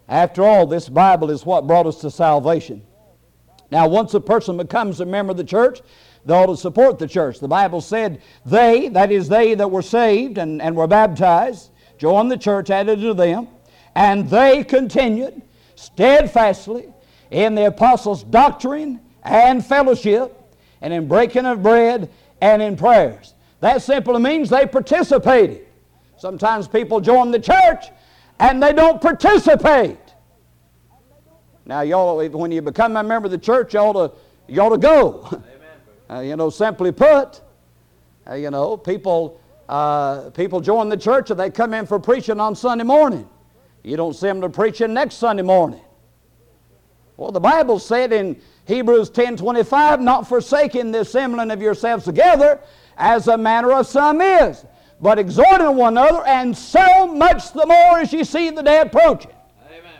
After 0.08 0.42
all, 0.42 0.66
this 0.66 0.88
Bible 0.88 1.30
is 1.30 1.46
what 1.46 1.66
brought 1.66 1.86
us 1.86 2.00
to 2.02 2.10
salvation. 2.10 2.82
Now, 3.70 3.88
once 3.88 4.12
a 4.14 4.20
person 4.20 4.56
becomes 4.58 5.00
a 5.00 5.06
member 5.06 5.30
of 5.30 5.36
the 5.36 5.44
church, 5.44 5.80
they 6.26 6.34
ought 6.34 6.46
to 6.46 6.56
support 6.56 6.98
the 6.98 7.06
church. 7.06 7.40
The 7.40 7.48
Bible 7.48 7.80
said 7.80 8.22
they, 8.46 8.88
that 8.88 9.12
is, 9.12 9.28
they 9.28 9.54
that 9.54 9.70
were 9.70 9.82
saved 9.82 10.38
and, 10.38 10.62
and 10.62 10.76
were 10.76 10.86
baptized, 10.86 11.70
joined 11.98 12.30
the 12.30 12.38
church, 12.38 12.70
added 12.70 13.00
to 13.00 13.14
them, 13.14 13.48
and 13.94 14.28
they 14.28 14.64
continued 14.64 15.42
steadfastly 15.76 16.92
in 17.30 17.54
the 17.54 17.66
apostles' 17.66 18.24
doctrine 18.24 19.00
and 19.22 19.64
fellowship, 19.64 20.40
and 20.80 20.92
in 20.92 21.08
breaking 21.08 21.46
of 21.46 21.62
bread 21.62 22.10
and 22.40 22.60
in 22.60 22.76
prayers. 22.76 23.34
That 23.60 23.80
simply 23.80 24.20
means 24.20 24.50
they 24.50 24.66
participated. 24.66 25.66
Sometimes 26.18 26.68
people 26.68 27.00
join 27.00 27.30
the 27.30 27.40
church 27.40 27.86
and 28.38 28.62
they 28.62 28.72
don't 28.72 29.00
participate. 29.00 29.98
Now, 31.64 31.80
y'all, 31.80 32.28
when 32.28 32.52
you 32.52 32.60
become 32.60 32.96
a 32.96 33.02
member 33.02 33.26
of 33.26 33.32
the 33.32 33.38
church, 33.38 33.72
you 33.72 33.80
ought 33.80 33.92
to, 33.94 34.12
you 34.52 34.60
ought 34.60 34.70
to 34.70 34.78
go. 34.78 35.42
Uh, 36.10 36.20
you 36.20 36.36
know, 36.36 36.50
simply 36.50 36.92
put, 36.92 37.40
uh, 38.28 38.34
you 38.34 38.50
know, 38.50 38.76
people, 38.76 39.40
uh, 39.68 40.30
people 40.30 40.60
join 40.60 40.88
the 40.88 40.96
church 40.96 41.30
and 41.30 41.40
they 41.40 41.50
come 41.50 41.72
in 41.74 41.86
for 41.86 41.98
preaching 41.98 42.40
on 42.40 42.54
Sunday 42.54 42.84
morning. 42.84 43.28
You 43.82 43.96
don't 43.96 44.14
see 44.14 44.26
them 44.26 44.40
to 44.40 44.48
preaching 44.48 44.94
next 44.94 45.16
Sunday 45.16 45.42
morning. 45.42 45.80
Well, 47.16 47.30
the 47.30 47.40
Bible 47.40 47.78
said 47.78 48.12
in 48.12 48.40
Hebrews 48.66 49.10
10 49.10 49.36
25, 49.36 50.00
not 50.00 50.28
forsaking 50.28 50.90
the 50.90 51.00
assembling 51.00 51.50
of 51.50 51.62
yourselves 51.62 52.04
together, 52.04 52.60
as 52.96 53.28
a 53.28 53.36
manner 53.36 53.72
of 53.72 53.86
some 53.86 54.20
is, 54.20 54.64
but 55.00 55.18
exhorting 55.18 55.76
one 55.76 55.94
another, 55.98 56.24
and 56.26 56.56
so 56.56 57.06
much 57.06 57.52
the 57.52 57.66
more 57.66 57.98
as 57.98 58.12
you 58.12 58.24
see 58.24 58.50
the 58.50 58.62
day 58.62 58.80
approaching. 58.80 59.32
Amen. 59.68 59.92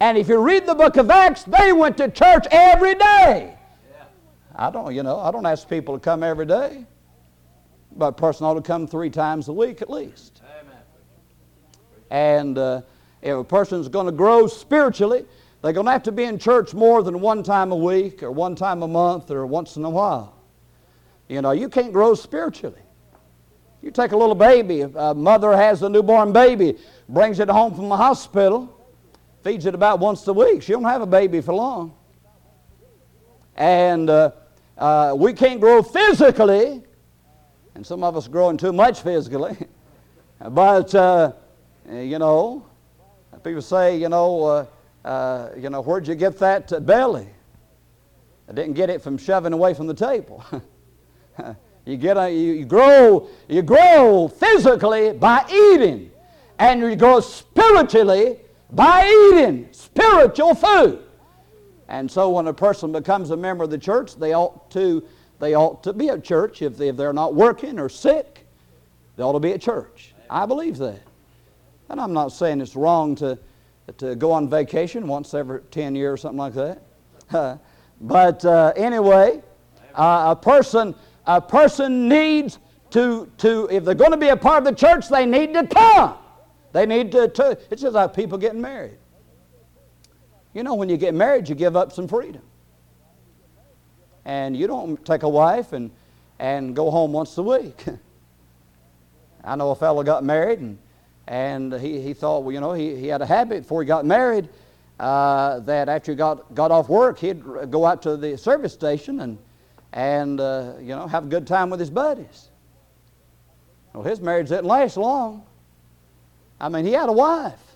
And 0.00 0.16
if 0.16 0.28
you 0.28 0.40
read 0.40 0.66
the 0.66 0.74
book 0.74 0.96
of 0.96 1.10
Acts, 1.10 1.44
they 1.44 1.72
went 1.72 1.96
to 1.98 2.08
church 2.10 2.46
every 2.50 2.94
day. 2.94 3.56
I 4.60 4.70
don't, 4.70 4.94
you 4.94 5.02
know, 5.02 5.18
I 5.18 5.30
don't 5.30 5.46
ask 5.46 5.66
people 5.66 5.94
to 5.94 6.00
come 6.00 6.22
every 6.22 6.44
day, 6.44 6.84
but 7.96 8.08
a 8.08 8.12
person 8.12 8.44
ought 8.44 8.54
to 8.54 8.60
come 8.60 8.86
three 8.86 9.08
times 9.08 9.48
a 9.48 9.54
week 9.54 9.80
at 9.80 9.88
least. 9.88 10.42
Amen. 10.60 10.82
And 12.10 12.58
uh, 12.58 12.82
if 13.22 13.34
a 13.34 13.42
person's 13.42 13.88
going 13.88 14.04
to 14.04 14.12
grow 14.12 14.46
spiritually, 14.46 15.24
they're 15.62 15.72
going 15.72 15.86
to 15.86 15.92
have 15.92 16.02
to 16.02 16.12
be 16.12 16.24
in 16.24 16.38
church 16.38 16.74
more 16.74 17.02
than 17.02 17.22
one 17.22 17.42
time 17.42 17.72
a 17.72 17.76
week 17.76 18.22
or 18.22 18.30
one 18.30 18.54
time 18.54 18.82
a 18.82 18.88
month 18.88 19.30
or 19.30 19.46
once 19.46 19.76
in 19.76 19.84
a 19.84 19.88
while. 19.88 20.36
You 21.30 21.40
know, 21.40 21.52
you 21.52 21.70
can't 21.70 21.90
grow 21.92 22.12
spiritually. 22.14 22.82
You 23.80 23.90
take 23.90 24.12
a 24.12 24.16
little 24.16 24.34
baby, 24.34 24.82
a 24.82 25.14
mother 25.14 25.56
has 25.56 25.82
a 25.82 25.88
newborn 25.88 26.34
baby, 26.34 26.76
brings 27.08 27.40
it 27.40 27.48
home 27.48 27.74
from 27.74 27.88
the 27.88 27.96
hospital, 27.96 28.76
feeds 29.42 29.64
it 29.64 29.74
about 29.74 30.00
once 30.00 30.26
a 30.28 30.34
week. 30.34 30.60
She 30.60 30.72
don't 30.72 30.84
have 30.84 31.00
a 31.00 31.06
baby 31.06 31.40
for 31.40 31.54
long. 31.54 31.94
And 33.56 34.10
uh, 34.10 34.32
uh, 34.80 35.14
we 35.14 35.34
can't 35.34 35.60
grow 35.60 35.82
physically, 35.82 36.82
and 37.74 37.86
some 37.86 38.02
of 38.02 38.16
us 38.16 38.26
growing 38.26 38.56
too 38.56 38.72
much 38.72 39.02
physically. 39.02 39.54
but, 40.50 40.94
uh, 40.94 41.32
you 41.92 42.18
know, 42.18 42.64
people 43.44 43.60
say, 43.60 43.98
you 43.98 44.08
know, 44.08 44.44
uh, 44.44 44.66
uh, 45.06 45.50
you 45.54 45.68
know, 45.68 45.82
where'd 45.82 46.08
you 46.08 46.14
get 46.14 46.38
that 46.38 46.86
belly? 46.86 47.28
I 48.48 48.52
didn't 48.52 48.72
get 48.72 48.88
it 48.88 49.02
from 49.02 49.18
shoving 49.18 49.52
away 49.52 49.74
from 49.74 49.86
the 49.86 49.94
table. 49.94 50.42
you 51.84 51.98
get 51.98 52.16
a, 52.16 52.32
you 52.32 52.64
grow, 52.64 53.28
you 53.50 53.60
grow 53.60 54.28
physically 54.28 55.12
by 55.12 55.44
eating, 55.50 56.10
and 56.58 56.80
you 56.80 56.96
grow 56.96 57.20
spiritually 57.20 58.38
by 58.70 59.06
eating 59.06 59.68
spiritual 59.72 60.54
food. 60.54 61.04
And 61.90 62.10
so, 62.10 62.30
when 62.30 62.46
a 62.46 62.54
person 62.54 62.92
becomes 62.92 63.30
a 63.30 63.36
member 63.36 63.64
of 63.64 63.70
the 63.70 63.78
church, 63.78 64.16
they 64.16 64.32
ought 64.32 64.70
to 64.70 65.04
they 65.38 65.54
ought 65.54 65.82
to 65.82 65.92
be 65.92 66.08
at 66.08 66.22
church. 66.24 66.62
If, 66.62 66.76
they, 66.76 66.88
if 66.88 66.96
they're 66.96 67.12
not 67.12 67.34
working 67.34 67.78
or 67.78 67.88
sick, 67.88 68.46
they 69.16 69.22
ought 69.22 69.32
to 69.32 69.40
be 69.40 69.52
at 69.52 69.60
church. 69.60 70.14
I 70.28 70.46
believe 70.46 70.78
that. 70.78 71.00
And 71.88 72.00
I'm 72.00 72.12
not 72.12 72.28
saying 72.28 72.60
it's 72.60 72.76
wrong 72.76 73.16
to 73.16 73.38
to 73.98 74.14
go 74.14 74.30
on 74.30 74.48
vacation 74.48 75.06
once 75.08 75.34
every 75.34 75.60
10 75.72 75.96
years, 75.96 76.14
or 76.14 76.16
something 76.16 76.38
like 76.38 76.54
that. 76.54 77.60
but 78.00 78.44
uh, 78.44 78.72
anyway, 78.76 79.42
uh, 79.94 80.26
a 80.28 80.36
person 80.36 80.94
a 81.26 81.40
person 81.40 82.08
needs 82.08 82.58
to, 82.90 83.30
to, 83.38 83.68
if 83.70 83.84
they're 83.84 83.94
going 83.94 84.10
to 84.10 84.16
be 84.16 84.28
a 84.28 84.36
part 84.36 84.58
of 84.58 84.64
the 84.64 84.74
church, 84.74 85.08
they 85.08 85.26
need 85.26 85.54
to 85.54 85.66
come. 85.66 86.14
They 86.72 86.86
need 86.86 87.12
to, 87.12 87.28
to 87.28 87.58
it's 87.70 87.82
just 87.82 87.94
like 87.94 88.14
people 88.14 88.38
getting 88.38 88.60
married. 88.60 88.98
You 90.52 90.62
know, 90.62 90.74
when 90.74 90.88
you 90.88 90.96
get 90.96 91.14
married, 91.14 91.48
you 91.48 91.54
give 91.54 91.76
up 91.76 91.92
some 91.92 92.08
freedom. 92.08 92.42
And 94.24 94.56
you 94.56 94.66
don't 94.66 95.04
take 95.04 95.22
a 95.22 95.28
wife 95.28 95.72
and, 95.72 95.90
and 96.38 96.74
go 96.76 96.90
home 96.90 97.12
once 97.12 97.36
a 97.38 97.42
week. 97.42 97.84
I 99.44 99.56
know 99.56 99.70
a 99.70 99.74
fellow 99.74 100.02
got 100.02 100.22
married 100.24 100.58
and 100.58 100.78
and 101.30 101.72
he, 101.74 102.00
he 102.00 102.12
thought, 102.12 102.42
well, 102.42 102.52
you 102.52 102.58
know, 102.58 102.72
he, 102.72 102.96
he 102.96 103.06
had 103.06 103.22
a 103.22 103.26
habit 103.26 103.62
before 103.62 103.82
he 103.82 103.86
got 103.86 104.04
married 104.04 104.48
uh, 104.98 105.60
that 105.60 105.88
after 105.88 106.10
he 106.10 106.16
got, 106.16 106.52
got 106.56 106.72
off 106.72 106.88
work, 106.88 107.20
he'd 107.20 107.40
go 107.70 107.86
out 107.86 108.02
to 108.02 108.16
the 108.16 108.36
service 108.36 108.72
station 108.72 109.20
and, 109.20 109.38
and 109.92 110.40
uh, 110.40 110.72
you 110.80 110.88
know, 110.88 111.06
have 111.06 111.26
a 111.26 111.28
good 111.28 111.46
time 111.46 111.70
with 111.70 111.78
his 111.78 111.88
buddies. 111.88 112.48
Well, 113.92 114.02
his 114.02 114.20
marriage 114.20 114.48
didn't 114.48 114.64
last 114.64 114.96
long. 114.96 115.44
I 116.60 116.68
mean, 116.68 116.84
he 116.84 116.92
had 116.92 117.08
a 117.08 117.12
wife. 117.12 117.69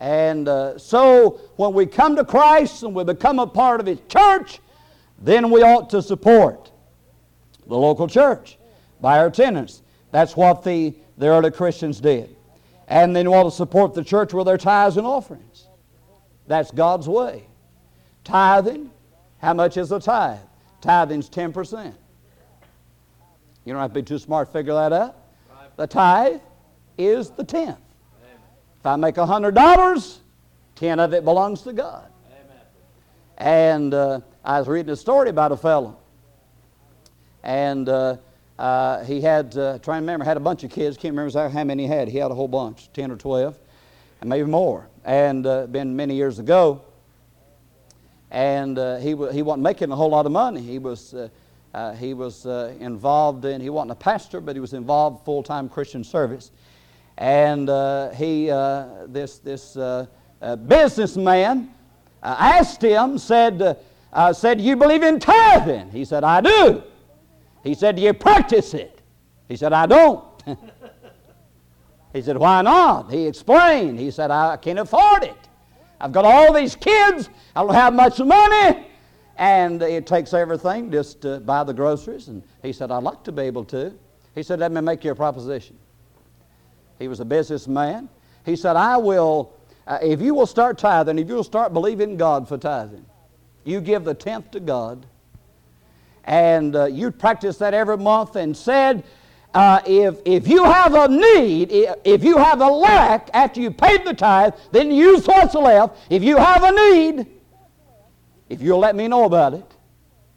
And 0.00 0.48
uh, 0.48 0.78
so 0.78 1.40
when 1.56 1.72
we 1.72 1.86
come 1.86 2.16
to 2.16 2.24
Christ 2.24 2.82
and 2.82 2.94
we 2.94 3.04
become 3.04 3.38
a 3.38 3.46
part 3.46 3.80
of 3.80 3.86
His 3.86 4.00
church, 4.08 4.60
then 5.20 5.50
we 5.50 5.62
ought 5.62 5.90
to 5.90 6.02
support 6.02 6.72
the 7.66 7.76
local 7.76 8.08
church 8.08 8.58
by 9.00 9.18
our 9.18 9.26
attendance. 9.26 9.82
That's 10.10 10.36
what 10.36 10.64
the 10.64 10.94
the 11.20 11.28
early 11.28 11.50
Christians 11.50 12.00
did. 12.00 12.34
And 12.88 13.14
then 13.14 13.30
we 13.30 13.36
ought 13.36 13.44
to 13.44 13.50
support 13.50 13.94
the 13.94 14.02
church 14.02 14.32
with 14.32 14.46
their 14.46 14.58
tithes 14.58 14.96
and 14.96 15.06
offerings. 15.06 15.68
That's 16.48 16.72
God's 16.72 17.08
way. 17.08 17.46
Tithing, 18.24 18.90
how 19.38 19.54
much 19.54 19.76
is 19.76 19.92
a 19.92 20.00
tithe? 20.00 20.38
Tithing's 20.80 21.28
10%. 21.28 21.94
You 23.64 23.72
don't 23.72 23.82
have 23.82 23.90
to 23.90 23.94
be 23.94 24.02
too 24.02 24.18
smart 24.18 24.48
to 24.48 24.52
figure 24.52 24.72
that 24.72 24.92
out. 24.92 25.16
The 25.76 25.86
tithe 25.86 26.40
is 26.98 27.30
the 27.30 27.44
tenth. 27.44 27.78
If 28.80 28.86
I 28.86 28.96
make 28.96 29.16
$100, 29.16 30.18
10 30.76 31.00
of 31.00 31.12
it 31.12 31.22
belongs 31.22 31.60
to 31.62 31.72
God. 31.74 32.10
And 33.36 33.92
uh, 33.92 34.20
I 34.42 34.58
was 34.58 34.68
reading 34.68 34.90
a 34.90 34.96
story 34.96 35.28
about 35.28 35.52
a 35.52 35.56
fellow. 35.58 35.98
And 37.42 37.86
uh, 37.90 38.16
uh, 38.58 39.04
he 39.04 39.20
had, 39.20 39.54
uh, 39.54 39.78
trying 39.80 39.98
to 39.98 40.02
remember, 40.04 40.24
had 40.24 40.38
a 40.38 40.40
bunch 40.40 40.64
of 40.64 40.70
kids. 40.70 40.96
Can't 40.96 41.14
remember 41.14 41.50
how 41.50 41.64
many 41.64 41.82
he 41.82 41.88
had. 41.90 42.08
He 42.08 42.16
had 42.16 42.30
a 42.30 42.34
whole 42.34 42.48
bunch, 42.48 42.90
10 42.94 43.10
or 43.10 43.16
12, 43.16 43.58
and 44.22 44.30
maybe 44.30 44.48
more. 44.48 44.88
And 45.04 45.46
uh, 45.46 45.66
been 45.66 45.94
many 45.94 46.14
years 46.14 46.38
ago. 46.38 46.80
And 48.30 48.78
uh, 48.78 48.96
he, 48.96 49.10
w- 49.10 49.30
he 49.30 49.42
wasn't 49.42 49.64
making 49.64 49.92
a 49.92 49.96
whole 49.96 50.10
lot 50.10 50.24
of 50.24 50.32
money. 50.32 50.62
He 50.62 50.78
was, 50.78 51.12
uh, 51.12 51.94
he 51.96 52.14
was 52.14 52.46
involved 52.46 53.44
in, 53.44 53.60
he 53.60 53.68
wasn't 53.68 53.90
a 53.90 53.96
pastor, 53.96 54.40
but 54.40 54.56
he 54.56 54.60
was 54.60 54.72
involved 54.72 55.26
full 55.26 55.42
time 55.42 55.68
Christian 55.68 56.02
service. 56.02 56.50
And 57.20 57.68
uh, 57.68 58.10
he, 58.12 58.50
uh, 58.50 59.06
this, 59.06 59.38
this 59.38 59.76
uh, 59.76 60.06
businessman 60.66 61.70
asked 62.22 62.82
him, 62.82 63.18
said, 63.18 63.76
said, 64.32 64.58
You 64.58 64.74
believe 64.74 65.02
in 65.02 65.20
tithing? 65.20 65.90
He 65.90 66.06
said, 66.06 66.24
I 66.24 66.40
do. 66.40 66.82
He 67.62 67.74
said, 67.74 67.96
Do 67.96 68.02
you 68.02 68.14
practice 68.14 68.72
it? 68.72 69.02
He 69.48 69.56
said, 69.56 69.74
I 69.74 69.84
don't. 69.84 70.24
he 72.14 72.22
said, 72.22 72.38
Why 72.38 72.62
not? 72.62 73.10
He 73.10 73.26
explained. 73.26 73.98
He 73.98 74.10
said, 74.10 74.30
I 74.30 74.56
can't 74.56 74.78
afford 74.78 75.24
it. 75.24 75.36
I've 76.00 76.12
got 76.12 76.24
all 76.24 76.54
these 76.54 76.74
kids. 76.74 77.28
I 77.54 77.62
don't 77.62 77.74
have 77.74 77.92
much 77.92 78.18
money. 78.18 78.86
And 79.36 79.82
it 79.82 80.06
takes 80.06 80.32
everything 80.32 80.90
just 80.90 81.20
to 81.20 81.40
buy 81.40 81.64
the 81.64 81.74
groceries. 81.74 82.28
And 82.28 82.42
he 82.62 82.72
said, 82.72 82.90
I'd 82.90 83.02
like 83.02 83.22
to 83.24 83.32
be 83.32 83.42
able 83.42 83.66
to. 83.66 83.92
He 84.34 84.42
said, 84.42 84.58
Let 84.58 84.72
me 84.72 84.80
make 84.80 85.04
you 85.04 85.10
a 85.10 85.14
proposition. 85.14 85.76
He 87.00 87.08
was 87.08 87.18
a 87.18 87.24
businessman. 87.24 88.08
He 88.44 88.54
said, 88.54 88.76
I 88.76 88.98
will, 88.98 89.52
uh, 89.86 89.98
if 90.02 90.20
you 90.20 90.34
will 90.34 90.46
start 90.46 90.78
tithing, 90.78 91.18
if 91.18 91.26
you 91.26 91.34
will 91.34 91.42
start 91.42 91.72
believing 91.72 92.16
God 92.16 92.46
for 92.46 92.58
tithing, 92.58 93.04
you 93.64 93.80
give 93.80 94.04
the 94.04 94.14
tenth 94.14 94.50
to 94.52 94.60
God, 94.60 95.06
and 96.24 96.76
uh, 96.76 96.84
you 96.84 97.10
practice 97.10 97.56
that 97.56 97.74
every 97.74 97.96
month 97.96 98.36
and 98.36 98.56
said, 98.56 99.02
uh, 99.54 99.80
if, 99.86 100.18
if 100.24 100.46
you 100.46 100.62
have 100.62 100.94
a 100.94 101.08
need, 101.08 101.70
if 102.04 102.22
you 102.22 102.36
have 102.36 102.60
a 102.60 102.68
lack 102.68 103.30
after 103.32 103.60
you 103.60 103.70
paid 103.70 104.04
the 104.04 104.14
tithe, 104.14 104.52
then 104.70 104.90
use 104.90 105.26
what's 105.26 105.54
left. 105.54 105.98
If 106.10 106.22
you 106.22 106.36
have 106.36 106.62
a 106.62 106.70
need, 106.70 107.26
if 108.48 108.60
you'll 108.60 108.78
let 108.78 108.94
me 108.94 109.08
know 109.08 109.24
about 109.24 109.54
it, 109.54 109.64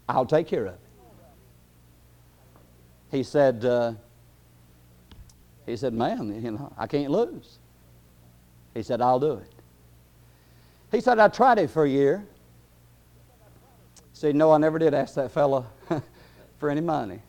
I'll 0.07 0.25
take 0.25 0.47
care 0.47 0.65
of 0.65 0.73
it. 0.73 0.79
He 3.11 3.21
said, 3.21 3.65
uh, 3.65 3.93
he 5.65 5.75
said, 5.77 5.93
man, 5.93 6.41
you 6.43 6.51
know, 6.51 6.73
I 6.77 6.87
can't 6.87 7.11
lose. 7.11 7.59
He 8.73 8.83
said, 8.83 9.01
I'll 9.01 9.19
do 9.19 9.33
it. 9.33 9.51
He 10.91 11.01
said, 11.01 11.19
I 11.19 11.27
tried 11.27 11.59
it 11.59 11.69
for 11.69 11.85
a 11.85 11.89
year. 11.89 12.25
Said, 14.13 14.35
no, 14.35 14.51
I 14.51 14.57
never 14.57 14.77
did 14.77 14.93
ask 14.93 15.15
that 15.15 15.31
fellow 15.31 15.65
for 16.59 16.69
any 16.69 16.81
money. 16.81 17.21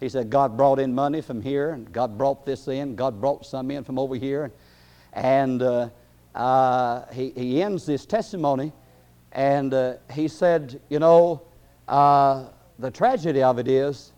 He 0.00 0.08
said, 0.08 0.30
God 0.30 0.56
brought 0.56 0.78
in 0.78 0.94
money 0.94 1.20
from 1.20 1.42
here, 1.42 1.70
and 1.70 1.92
God 1.92 2.16
brought 2.16 2.46
this 2.46 2.68
in, 2.68 2.96
God 2.96 3.20
brought 3.20 3.44
some 3.44 3.70
in 3.70 3.84
from 3.84 3.98
over 3.98 4.14
here. 4.14 4.50
And 5.12 5.60
uh, 5.60 5.90
uh, 6.34 7.04
he, 7.12 7.30
he 7.36 7.62
ends 7.62 7.84
this 7.84 8.06
testimony, 8.06 8.72
and 9.32 9.74
uh, 9.74 9.94
he 10.10 10.26
said, 10.26 10.80
You 10.88 11.00
know, 11.00 11.42
uh, 11.86 12.46
the 12.78 12.90
tragedy 12.90 13.42
of 13.42 13.58
it 13.58 13.68
is 13.68 14.12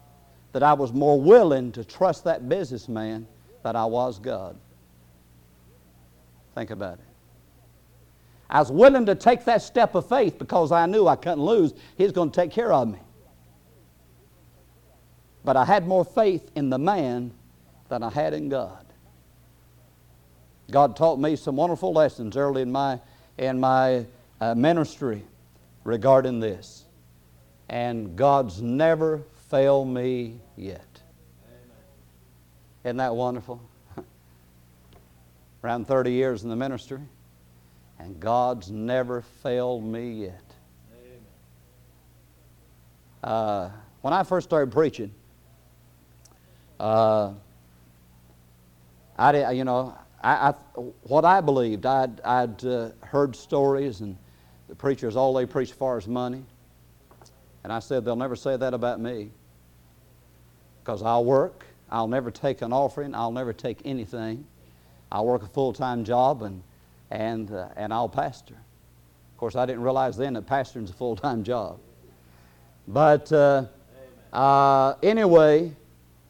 that 0.53 0.63
I 0.63 0.75
was 0.75 0.93
more 0.93 1.21
willing 1.21 1.73
to 1.73 1.85
trust 1.85 2.25
that 2.25 2.49
businessman 2.49 3.27
than 3.63 3.77
I 3.77 3.85
was 3.87 4.19
God. 4.19 4.57
Think 6.55 6.71
about 6.71 6.95
it. 6.95 7.05
I 8.51 8.59
was 8.59 8.71
willing 8.71 9.07
to 9.07 9.15
take 9.15 9.47
that 9.47 9.63
step 9.63 9.95
of 9.95 10.07
faith 10.09 10.39
because 10.39 10.73
I 10.73 10.85
knew 10.85 11.09
I 11.09 11.17
couldn't 11.17 11.43
lose. 11.43 11.73
He's 11.97 12.13
going 12.13 12.31
to 12.31 12.41
take 12.41 12.51
care 12.51 12.71
of 12.71 12.89
me. 12.89 12.99
But 15.43 15.57
I 15.57 15.65
had 15.65 15.89
more 15.89 16.05
faith 16.05 16.51
in 16.55 16.69
the 16.69 16.79
man 16.79 17.33
than 17.89 18.03
I 18.03 18.11
had 18.11 18.35
in 18.35 18.51
God. 18.51 18.85
God 20.71 20.97
taught 20.97 21.19
me 21.19 21.37
some 21.37 21.57
wonderful 21.57 21.93
lessons 21.93 22.37
early 22.37 22.63
in 22.63 22.71
my, 22.71 23.01
in 23.39 23.59
my 23.59 24.07
uh, 24.41 24.55
ministry 24.55 25.23
regarding 25.85 26.41
this. 26.41 26.85
And 27.69 28.17
God's 28.17 28.61
never 28.61 29.23
failed 29.53 29.87
me 29.87 30.41
yet. 30.57 31.03
Isn't 32.85 32.97
that 32.97 33.15
wonderful? 33.15 33.61
Around 35.63 35.87
30 35.87 36.11
years 36.11 36.43
in 36.43 36.49
the 36.49 36.57
ministry, 36.57 37.01
and 37.99 38.19
God's 38.19 38.71
never 38.71 39.21
failed 39.43 39.85
me 39.85 40.23
yet. 40.23 40.55
Uh, 43.23 43.69
when 44.01 44.15
I 44.15 44.23
first 44.23 44.49
started 44.49 44.73
preaching, 44.73 45.13
uh, 46.81 47.35
I, 49.19 49.51
you 49.51 49.65
know, 49.65 49.95
I, 50.23 50.49
I, 50.49 50.55
what 51.03 51.27
I 51.27 51.43
believed, 51.43 51.85
I'd, 51.85 52.23
I'd 52.23 52.65
uh, 52.65 52.93
heard 53.03 53.37
stories, 53.37 54.01
and 54.01 54.17
the 54.69 54.75
preachers, 54.75 55.15
all 55.15 55.35
they 55.35 55.45
preach 55.45 55.73
for 55.73 55.99
is 55.99 56.09
money. 56.09 56.43
And 57.65 57.71
I 57.71 57.81
said, 57.81 58.07
they'll 58.07 58.17
never 58.17 58.35
say 58.35 58.57
that 58.57 58.73
about 58.73 58.99
me. 58.99 59.31
Because 60.83 61.03
I'll 61.03 61.25
work, 61.25 61.65
I'll 61.91 62.09
never 62.09 62.31
take 62.31 62.63
an 62.63 62.73
offering, 62.73 63.15
I'll 63.15 63.33
never 63.33 63.53
take 63.53 63.81
anything. 63.85 64.47
I'll 65.11 65.27
work 65.27 65.43
a 65.43 65.47
full 65.47 65.73
time 65.73 66.05
job, 66.05 66.43
and, 66.43 66.63
and, 67.11 67.51
uh, 67.53 67.69
and 67.77 67.93
I'll 67.93 68.09
pastor. 68.09 68.55
Of 68.55 69.37
course, 69.37 69.57
I 69.57 69.67
didn't 69.67 69.83
realize 69.83 70.17
then 70.17 70.35
that 70.35 70.47
pastoring's 70.47 70.91
a 70.91 70.95
full 70.95 71.17
time 71.17 71.45
job. 71.45 71.79
But 72.89 73.31
uh, 73.33 73.67
uh 74.33 74.95
anyway, 75.03 75.73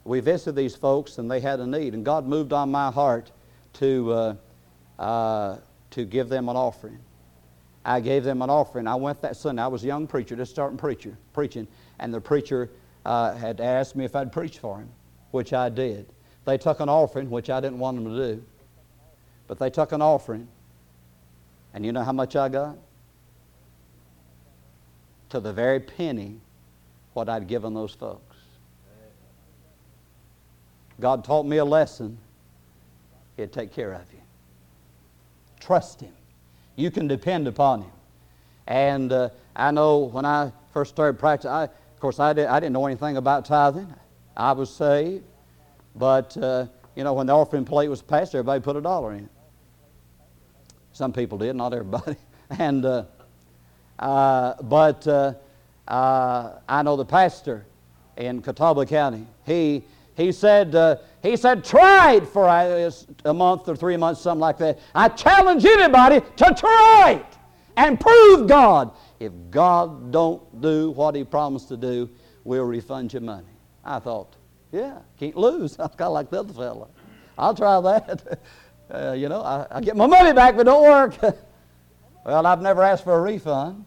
we 0.04 0.20
visited 0.20 0.56
these 0.56 0.74
folks 0.74 1.18
and 1.18 1.30
they 1.30 1.40
had 1.40 1.60
a 1.60 1.66
need, 1.66 1.94
and 1.94 2.04
God 2.04 2.26
moved 2.26 2.52
on 2.52 2.70
my 2.70 2.90
heart 2.90 3.30
to, 3.74 4.12
uh, 4.12 4.34
uh, 4.98 5.58
to 5.90 6.04
give 6.04 6.28
them 6.28 6.48
an 6.48 6.56
offering. 6.56 6.98
I 7.84 8.00
gave 8.00 8.24
them 8.24 8.42
an 8.42 8.50
offering. 8.50 8.86
I 8.86 8.94
went 8.94 9.20
that 9.22 9.36
Sunday. 9.36 9.62
I 9.62 9.66
was 9.66 9.82
a 9.84 9.86
young 9.86 10.06
preacher, 10.06 10.36
just 10.36 10.52
starting 10.52 10.78
preacher, 10.78 11.16
preaching, 11.32 11.66
and 11.98 12.12
the 12.12 12.20
preacher 12.20 12.70
uh, 13.04 13.34
had 13.34 13.60
asked 13.60 13.96
me 13.96 14.04
if 14.04 14.14
I'd 14.14 14.32
preach 14.32 14.58
for 14.58 14.78
him, 14.78 14.88
which 15.30 15.52
I 15.52 15.68
did. 15.68 16.06
They 16.44 16.58
took 16.58 16.80
an 16.80 16.88
offering, 16.88 17.30
which 17.30 17.50
I 17.50 17.60
didn't 17.60 17.78
want 17.78 17.96
them 18.02 18.16
to 18.16 18.34
do, 18.34 18.44
but 19.46 19.58
they 19.58 19.70
took 19.70 19.92
an 19.92 20.02
offering, 20.02 20.48
and 21.74 21.84
you 21.86 21.92
know 21.92 22.02
how 22.02 22.12
much 22.12 22.36
I 22.36 22.48
got? 22.48 22.76
To 25.30 25.40
the 25.40 25.52
very 25.52 25.80
penny 25.80 26.40
what 27.14 27.28
I'd 27.28 27.46
given 27.46 27.74
those 27.74 27.92
folks. 27.92 28.36
God 31.00 31.24
taught 31.24 31.46
me 31.46 31.56
a 31.56 31.64
lesson. 31.64 32.18
He'd 33.36 33.52
take 33.52 33.72
care 33.72 33.92
of 33.92 34.02
you. 34.12 34.20
Trust 35.58 36.00
Him. 36.00 36.12
You 36.76 36.90
can 36.90 37.08
depend 37.08 37.48
upon 37.48 37.82
Him. 37.82 37.90
And 38.66 39.12
uh, 39.12 39.30
I 39.56 39.70
know 39.70 39.98
when 39.98 40.24
I 40.24 40.52
first 40.72 40.94
started 40.94 41.18
practicing, 41.18 41.50
I, 41.50 41.68
course, 42.02 42.20
I, 42.20 42.32
did, 42.32 42.46
I 42.46 42.60
didn't 42.60 42.72
know 42.72 42.84
anything 42.84 43.16
about 43.16 43.46
tithing. 43.46 43.94
I 44.36 44.52
was 44.52 44.74
saved. 44.74 45.24
But, 45.94 46.36
uh, 46.36 46.66
you 46.96 47.04
know, 47.04 47.14
when 47.14 47.28
the 47.28 47.32
offering 47.32 47.64
plate 47.64 47.88
was 47.88 48.02
passed, 48.02 48.34
everybody 48.34 48.60
put 48.60 48.76
a 48.76 48.80
dollar 48.80 49.12
in. 49.12 49.28
Some 50.92 51.12
people 51.12 51.38
did, 51.38 51.54
not 51.56 51.72
everybody. 51.72 52.16
and, 52.58 52.84
uh, 52.84 53.04
uh, 53.98 54.54
but 54.62 55.06
uh, 55.06 55.34
uh, 55.86 56.58
I 56.68 56.82
know 56.82 56.96
the 56.96 57.04
pastor 57.04 57.64
in 58.16 58.42
Catawba 58.42 58.84
County, 58.86 59.26
he 59.46 59.84
he 60.14 60.30
said, 60.30 60.74
uh, 60.74 60.96
he 61.22 61.36
said, 61.36 61.64
try 61.64 62.16
it 62.16 62.28
for 62.28 62.46
a, 62.46 62.92
a 63.24 63.32
month 63.32 63.66
or 63.68 63.74
three 63.74 63.96
months, 63.96 64.20
something 64.20 64.40
like 64.40 64.58
that. 64.58 64.78
I 64.94 65.08
challenge 65.08 65.64
anybody 65.64 66.20
to 66.20 66.54
try 66.54 67.20
it 67.20 67.38
and 67.78 67.98
prove 67.98 68.46
God. 68.46 68.92
If 69.22 69.32
God 69.52 70.10
don't 70.10 70.60
do 70.60 70.90
what 70.90 71.14
He 71.14 71.22
promised 71.22 71.68
to 71.68 71.76
do, 71.76 72.10
we'll 72.42 72.64
refund 72.64 73.12
your 73.12 73.22
money. 73.22 73.46
I 73.84 74.00
thought, 74.00 74.34
yeah, 74.72 74.98
can't 75.16 75.36
lose. 75.36 75.76
I'm 75.78 75.90
kind 75.90 76.08
of 76.08 76.12
like 76.12 76.28
the 76.28 76.40
other 76.40 76.52
fellow. 76.52 76.90
I'll 77.38 77.54
try 77.54 77.80
that. 77.80 78.40
Uh, 78.90 79.12
you 79.12 79.26
know, 79.26 79.40
I, 79.40 79.66
I, 79.70 79.80
get 79.80 79.96
my 79.96 80.06
money 80.06 80.34
back, 80.34 80.54
but 80.54 80.64
don't 80.64 80.82
work. 80.82 81.16
well, 82.26 82.46
I've 82.46 82.60
never 82.60 82.82
asked 82.82 83.04
for 83.04 83.14
a 83.14 83.20
refund. 83.22 83.86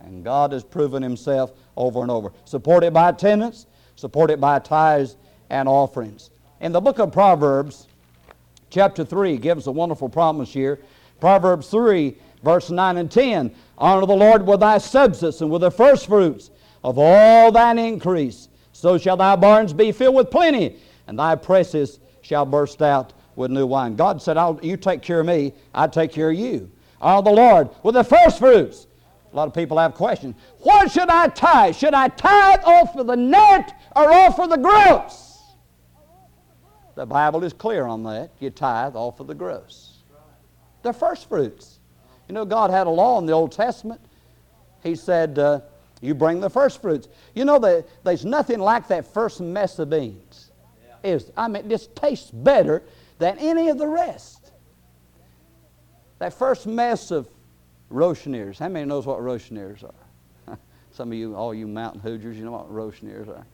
And 0.00 0.24
God 0.24 0.52
has 0.52 0.64
proven 0.64 1.02
Himself 1.02 1.52
over 1.76 2.00
and 2.00 2.10
over. 2.10 2.32
Supported 2.46 2.94
by 2.94 3.10
attendance, 3.10 3.66
supported 3.96 4.40
by 4.40 4.58
tithes 4.58 5.16
and 5.50 5.68
offerings. 5.68 6.30
In 6.62 6.72
the 6.72 6.80
book 6.80 6.98
of 6.98 7.12
Proverbs, 7.12 7.88
chapter 8.70 9.04
3 9.04 9.36
gives 9.36 9.66
a 9.66 9.72
wonderful 9.72 10.08
promise 10.08 10.50
here. 10.50 10.80
Proverbs 11.20 11.68
3, 11.68 12.16
verse 12.42 12.70
9 12.70 12.96
and 12.96 13.10
10 13.10 13.54
Honor 13.78 14.06
the 14.06 14.14
Lord 14.14 14.46
with 14.46 14.60
thy 14.60 14.78
substance 14.78 15.40
and 15.40 15.50
with 15.50 15.62
the 15.62 15.70
firstfruits 15.70 16.50
of 16.84 16.98
all 16.98 17.50
thine 17.50 17.78
increase. 17.78 18.48
So 18.72 18.98
shall 18.98 19.16
thy 19.16 19.36
barns 19.36 19.72
be 19.72 19.92
filled 19.92 20.14
with 20.14 20.30
plenty, 20.30 20.76
and 21.06 21.18
thy 21.18 21.34
presses 21.34 21.98
shall 22.22 22.46
burst 22.46 22.82
out 22.82 23.12
with 23.36 23.50
new 23.50 23.66
wine. 23.66 23.96
God 23.96 24.20
said, 24.20 24.36
I'll, 24.36 24.58
You 24.62 24.76
take 24.76 25.02
care 25.02 25.20
of 25.20 25.26
me, 25.26 25.52
I 25.74 25.86
take 25.86 26.12
care 26.12 26.30
of 26.30 26.36
you. 26.36 26.70
Honor 27.00 27.22
the 27.22 27.30
Lord 27.30 27.70
with 27.82 27.94
the 27.94 28.04
firstfruits 28.04 28.86
a 29.32 29.36
lot 29.36 29.46
of 29.46 29.54
people 29.54 29.78
have 29.78 29.94
questions. 29.94 30.34
What 30.60 30.90
should 30.90 31.08
I 31.08 31.28
tithe? 31.28 31.76
Should 31.76 31.94
I 31.94 32.08
tithe 32.08 32.60
off 32.64 32.96
of 32.96 33.06
the 33.06 33.16
net 33.16 33.80
or 33.94 34.12
off 34.12 34.38
of 34.40 34.50
the 34.50 34.56
gross? 34.56 35.38
The 36.96 37.06
Bible 37.06 37.44
is 37.44 37.52
clear 37.52 37.86
on 37.86 38.02
that. 38.04 38.30
You 38.40 38.50
tithe 38.50 38.96
off 38.96 39.20
of 39.20 39.28
the 39.28 39.34
gross. 39.34 39.98
The 40.82 40.92
first 40.92 41.28
fruits. 41.28 41.78
You 42.30 42.34
know, 42.34 42.44
God 42.44 42.70
had 42.70 42.86
a 42.86 42.90
law 42.90 43.18
in 43.18 43.26
the 43.26 43.32
Old 43.32 43.50
Testament. 43.50 44.00
He 44.84 44.94
said, 44.94 45.36
uh, 45.36 45.62
You 46.00 46.14
bring 46.14 46.38
the 46.38 46.48
first 46.48 46.80
fruits. 46.80 47.08
You 47.34 47.44
know, 47.44 47.58
that 47.58 47.88
there's 48.04 48.24
nothing 48.24 48.60
like 48.60 48.86
that 48.86 49.04
first 49.12 49.40
mess 49.40 49.80
of 49.80 49.90
beans. 49.90 50.52
Is 51.02 51.32
I 51.36 51.48
mean, 51.48 51.66
this 51.66 51.88
tastes 51.88 52.30
better 52.30 52.84
than 53.18 53.36
any 53.40 53.68
of 53.68 53.78
the 53.78 53.88
rest. 53.88 54.52
That 56.20 56.32
first 56.32 56.68
mess 56.68 57.10
of 57.10 57.26
Rocheniers. 57.90 58.60
How 58.60 58.68
many 58.68 58.86
knows 58.86 59.06
what 59.06 59.18
Rocheniers 59.18 59.82
are? 59.82 60.56
Some 60.92 61.10
of 61.10 61.18
you, 61.18 61.34
all 61.34 61.52
you 61.52 61.66
mountain 61.66 62.00
hoodgers, 62.00 62.36
you 62.36 62.44
know 62.44 62.52
what 62.52 62.72
Rocheniers 62.72 63.28
are. 63.28 63.44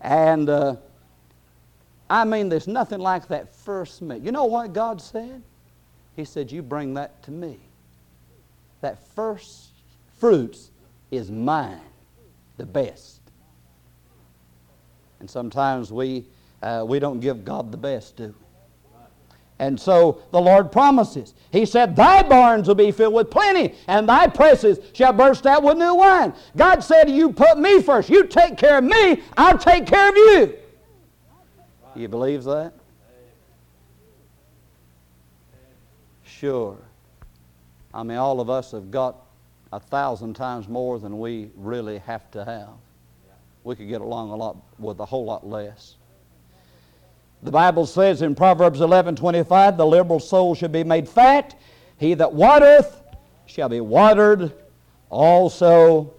And 0.00 0.50
uh, 0.50 0.74
I 2.10 2.24
mean, 2.24 2.48
there's 2.48 2.66
nothing 2.66 2.98
like 2.98 3.28
that 3.28 3.54
first 3.54 4.02
meal. 4.02 4.18
You 4.18 4.32
know 4.32 4.46
what 4.46 4.72
God 4.72 5.00
said? 5.00 5.40
He 6.16 6.24
said, 6.24 6.50
You 6.50 6.62
bring 6.62 6.94
that 6.94 7.22
to 7.22 7.30
me. 7.30 7.60
That 8.80 9.06
first 9.14 9.70
fruits 10.18 10.70
is 11.10 11.30
mine, 11.30 11.80
the 12.56 12.66
best. 12.66 13.20
And 15.20 15.28
sometimes 15.28 15.92
we, 15.92 16.26
uh, 16.62 16.84
we 16.86 16.98
don't 16.98 17.20
give 17.20 17.44
God 17.44 17.72
the 17.72 17.78
best, 17.78 18.16
do 18.16 18.26
we? 18.26 18.34
And 19.60 19.80
so 19.80 20.22
the 20.30 20.40
Lord 20.40 20.70
promises. 20.70 21.34
He 21.50 21.66
said, 21.66 21.96
Thy 21.96 22.22
barns 22.22 22.68
will 22.68 22.76
be 22.76 22.92
filled 22.92 23.14
with 23.14 23.28
plenty, 23.30 23.74
and 23.88 24.08
thy 24.08 24.28
presses 24.28 24.78
shall 24.92 25.12
burst 25.12 25.46
out 25.46 25.64
with 25.64 25.76
new 25.76 25.96
wine. 25.96 26.32
God 26.56 26.80
said, 26.80 27.10
You 27.10 27.32
put 27.32 27.58
me 27.58 27.82
first. 27.82 28.08
You 28.08 28.26
take 28.26 28.56
care 28.56 28.78
of 28.78 28.84
me, 28.84 29.22
I'll 29.36 29.58
take 29.58 29.86
care 29.86 30.10
of 30.10 30.16
you. 30.16 30.58
You 31.96 32.06
believe 32.06 32.44
that? 32.44 32.72
Sure. 36.24 36.78
I 37.98 38.04
mean, 38.04 38.16
all 38.16 38.40
of 38.40 38.48
us 38.48 38.70
have 38.70 38.92
got 38.92 39.16
a 39.72 39.80
thousand 39.80 40.34
times 40.34 40.68
more 40.68 41.00
than 41.00 41.18
we 41.18 41.50
really 41.56 41.98
have 41.98 42.30
to 42.30 42.44
have. 42.44 42.68
We 43.64 43.74
could 43.74 43.88
get 43.88 44.00
along 44.00 44.30
a 44.30 44.36
lot 44.36 44.56
with 44.78 45.00
a 45.00 45.04
whole 45.04 45.24
lot 45.24 45.44
less. 45.44 45.96
The 47.42 47.50
Bible 47.50 47.86
says 47.86 48.22
in 48.22 48.36
Proverbs 48.36 48.80
11 48.80 49.16
25, 49.16 49.76
the 49.76 49.84
liberal 49.84 50.20
soul 50.20 50.54
shall 50.54 50.68
be 50.68 50.84
made 50.84 51.08
fat. 51.08 51.58
He 51.98 52.14
that 52.14 52.32
watereth 52.32 53.02
shall 53.46 53.68
be 53.68 53.80
watered 53.80 54.52
also 55.10 56.14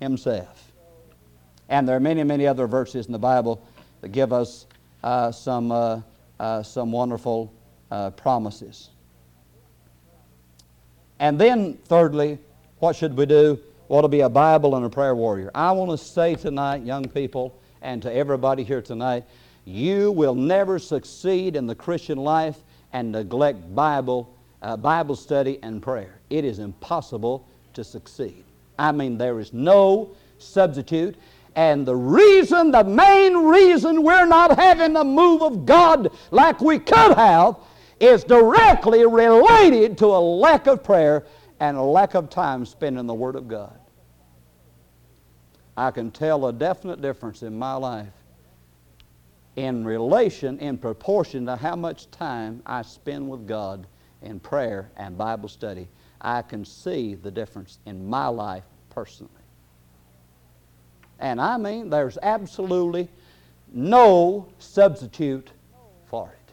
himself. 0.00 0.72
And 1.70 1.88
there 1.88 1.96
are 1.96 2.00
many, 2.00 2.22
many 2.22 2.46
other 2.46 2.66
verses 2.66 3.06
in 3.06 3.12
the 3.12 3.18
Bible 3.18 3.66
that 4.02 4.12
give 4.12 4.30
us 4.34 4.66
uh, 5.02 5.32
some, 5.32 5.72
uh, 5.72 6.02
uh, 6.38 6.62
some 6.62 6.92
wonderful 6.92 7.50
uh, 7.90 8.10
promises. 8.10 8.90
And 11.18 11.38
then, 11.38 11.78
thirdly, 11.84 12.38
what 12.78 12.96
should 12.96 13.16
we 13.16 13.26
do? 13.26 13.58
What 13.86 14.02
to 14.02 14.08
be 14.08 14.20
a 14.20 14.28
Bible 14.28 14.76
and 14.76 14.84
a 14.84 14.90
prayer 14.90 15.14
warrior. 15.14 15.50
I 15.54 15.72
want 15.72 15.90
to 15.90 15.98
say 15.98 16.34
tonight, 16.34 16.82
young 16.82 17.08
people, 17.08 17.58
and 17.82 18.02
to 18.02 18.12
everybody 18.12 18.64
here 18.64 18.82
tonight, 18.82 19.24
you 19.64 20.10
will 20.10 20.34
never 20.34 20.78
succeed 20.78 21.56
in 21.56 21.66
the 21.66 21.74
Christian 21.74 22.18
life 22.18 22.56
and 22.92 23.12
neglect 23.12 23.74
Bible, 23.74 24.34
uh, 24.62 24.76
Bible 24.76 25.16
study 25.16 25.58
and 25.62 25.82
prayer. 25.82 26.18
It 26.30 26.44
is 26.44 26.58
impossible 26.58 27.46
to 27.74 27.84
succeed. 27.84 28.44
I 28.78 28.92
mean, 28.92 29.18
there 29.18 29.38
is 29.38 29.52
no 29.52 30.16
substitute. 30.38 31.16
And 31.56 31.86
the 31.86 31.94
reason, 31.94 32.72
the 32.72 32.84
main 32.84 33.36
reason 33.36 34.02
we're 34.02 34.26
not 34.26 34.58
having 34.58 34.92
the 34.92 35.04
move 35.04 35.42
of 35.42 35.66
God 35.66 36.10
like 36.30 36.60
we 36.60 36.78
could 36.78 37.14
have 37.14 37.56
is 38.04 38.24
directly 38.24 39.06
related 39.06 39.98
to 39.98 40.06
a 40.06 40.18
lack 40.18 40.66
of 40.66 40.82
prayer 40.82 41.24
and 41.60 41.76
a 41.76 41.82
lack 41.82 42.14
of 42.14 42.30
time 42.30 42.66
spent 42.66 42.98
in 42.98 43.06
the 43.06 43.14
Word 43.14 43.36
of 43.36 43.48
God. 43.48 43.78
I 45.76 45.90
can 45.90 46.10
tell 46.10 46.46
a 46.46 46.52
definite 46.52 47.02
difference 47.02 47.42
in 47.42 47.58
my 47.58 47.74
life 47.74 48.12
in 49.56 49.84
relation, 49.84 50.58
in 50.58 50.78
proportion 50.78 51.46
to 51.46 51.56
how 51.56 51.76
much 51.76 52.10
time 52.10 52.62
I 52.66 52.82
spend 52.82 53.28
with 53.28 53.46
God 53.46 53.86
in 54.22 54.40
prayer 54.40 54.90
and 54.96 55.16
Bible 55.16 55.48
study, 55.48 55.88
I 56.20 56.42
can 56.42 56.64
see 56.64 57.14
the 57.14 57.30
difference 57.30 57.78
in 57.86 58.08
my 58.08 58.26
life 58.26 58.64
personally. 58.90 59.30
And 61.20 61.40
I 61.40 61.56
mean, 61.56 61.90
there's 61.90 62.18
absolutely 62.22 63.08
no 63.72 64.48
substitute 64.58 65.50
for 66.06 66.28
it. 66.28 66.52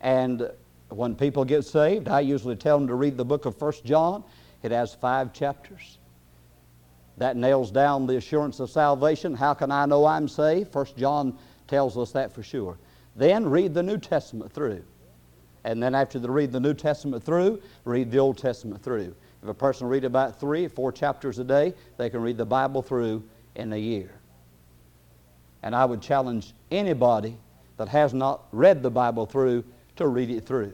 And 0.00 0.50
when 0.88 1.14
people 1.14 1.44
get 1.44 1.64
saved, 1.64 2.08
I 2.08 2.20
usually 2.20 2.56
tell 2.56 2.78
them 2.78 2.88
to 2.88 2.94
read 2.94 3.16
the 3.16 3.24
book 3.24 3.46
of 3.46 3.56
First 3.56 3.84
John. 3.84 4.24
It 4.62 4.70
has 4.70 4.94
five 4.94 5.32
chapters. 5.32 5.98
That 7.16 7.36
nails 7.36 7.70
down 7.70 8.06
the 8.06 8.16
assurance 8.16 8.60
of 8.60 8.70
salvation. 8.70 9.34
How 9.34 9.54
can 9.54 9.70
I 9.70 9.86
know 9.86 10.06
I'm 10.06 10.28
saved? 10.28 10.72
First 10.72 10.96
John 10.96 11.36
tells 11.66 11.98
us 11.98 12.12
that 12.12 12.32
for 12.32 12.42
sure. 12.42 12.78
Then 13.16 13.48
read 13.48 13.74
the 13.74 13.82
New 13.82 13.98
Testament 13.98 14.52
through. 14.52 14.82
And 15.64 15.82
then 15.82 15.94
after 15.94 16.18
they 16.18 16.28
read 16.28 16.52
the 16.52 16.60
New 16.60 16.74
Testament 16.74 17.22
through, 17.22 17.60
read 17.84 18.10
the 18.10 18.18
Old 18.18 18.38
Testament 18.38 18.82
through. 18.82 19.14
If 19.42 19.48
a 19.48 19.54
person 19.54 19.86
read 19.88 20.04
about 20.04 20.38
three, 20.40 20.68
four 20.68 20.92
chapters 20.92 21.38
a 21.38 21.44
day, 21.44 21.74
they 21.96 22.08
can 22.08 22.22
read 22.22 22.38
the 22.38 22.46
Bible 22.46 22.82
through 22.82 23.22
in 23.56 23.72
a 23.72 23.76
year. 23.76 24.10
And 25.62 25.74
I 25.74 25.84
would 25.84 26.00
challenge 26.00 26.54
anybody 26.70 27.36
that 27.76 27.88
has 27.88 28.14
not 28.14 28.46
read 28.52 28.82
the 28.82 28.90
Bible 28.90 29.26
through 29.26 29.64
to 29.98 30.08
read 30.08 30.30
it 30.30 30.44
through. 30.44 30.72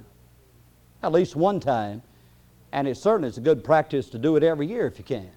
At 1.02 1.12
least 1.12 1.36
one 1.36 1.60
time. 1.60 2.02
And 2.72 2.88
it 2.88 2.96
certainly 2.96 3.28
is 3.28 3.38
a 3.38 3.42
good 3.42 3.62
practice 3.62 4.08
to 4.10 4.18
do 4.18 4.36
it 4.36 4.42
every 4.42 4.66
year 4.66 4.86
if 4.86 4.98
you 4.98 5.04
can 5.04 5.30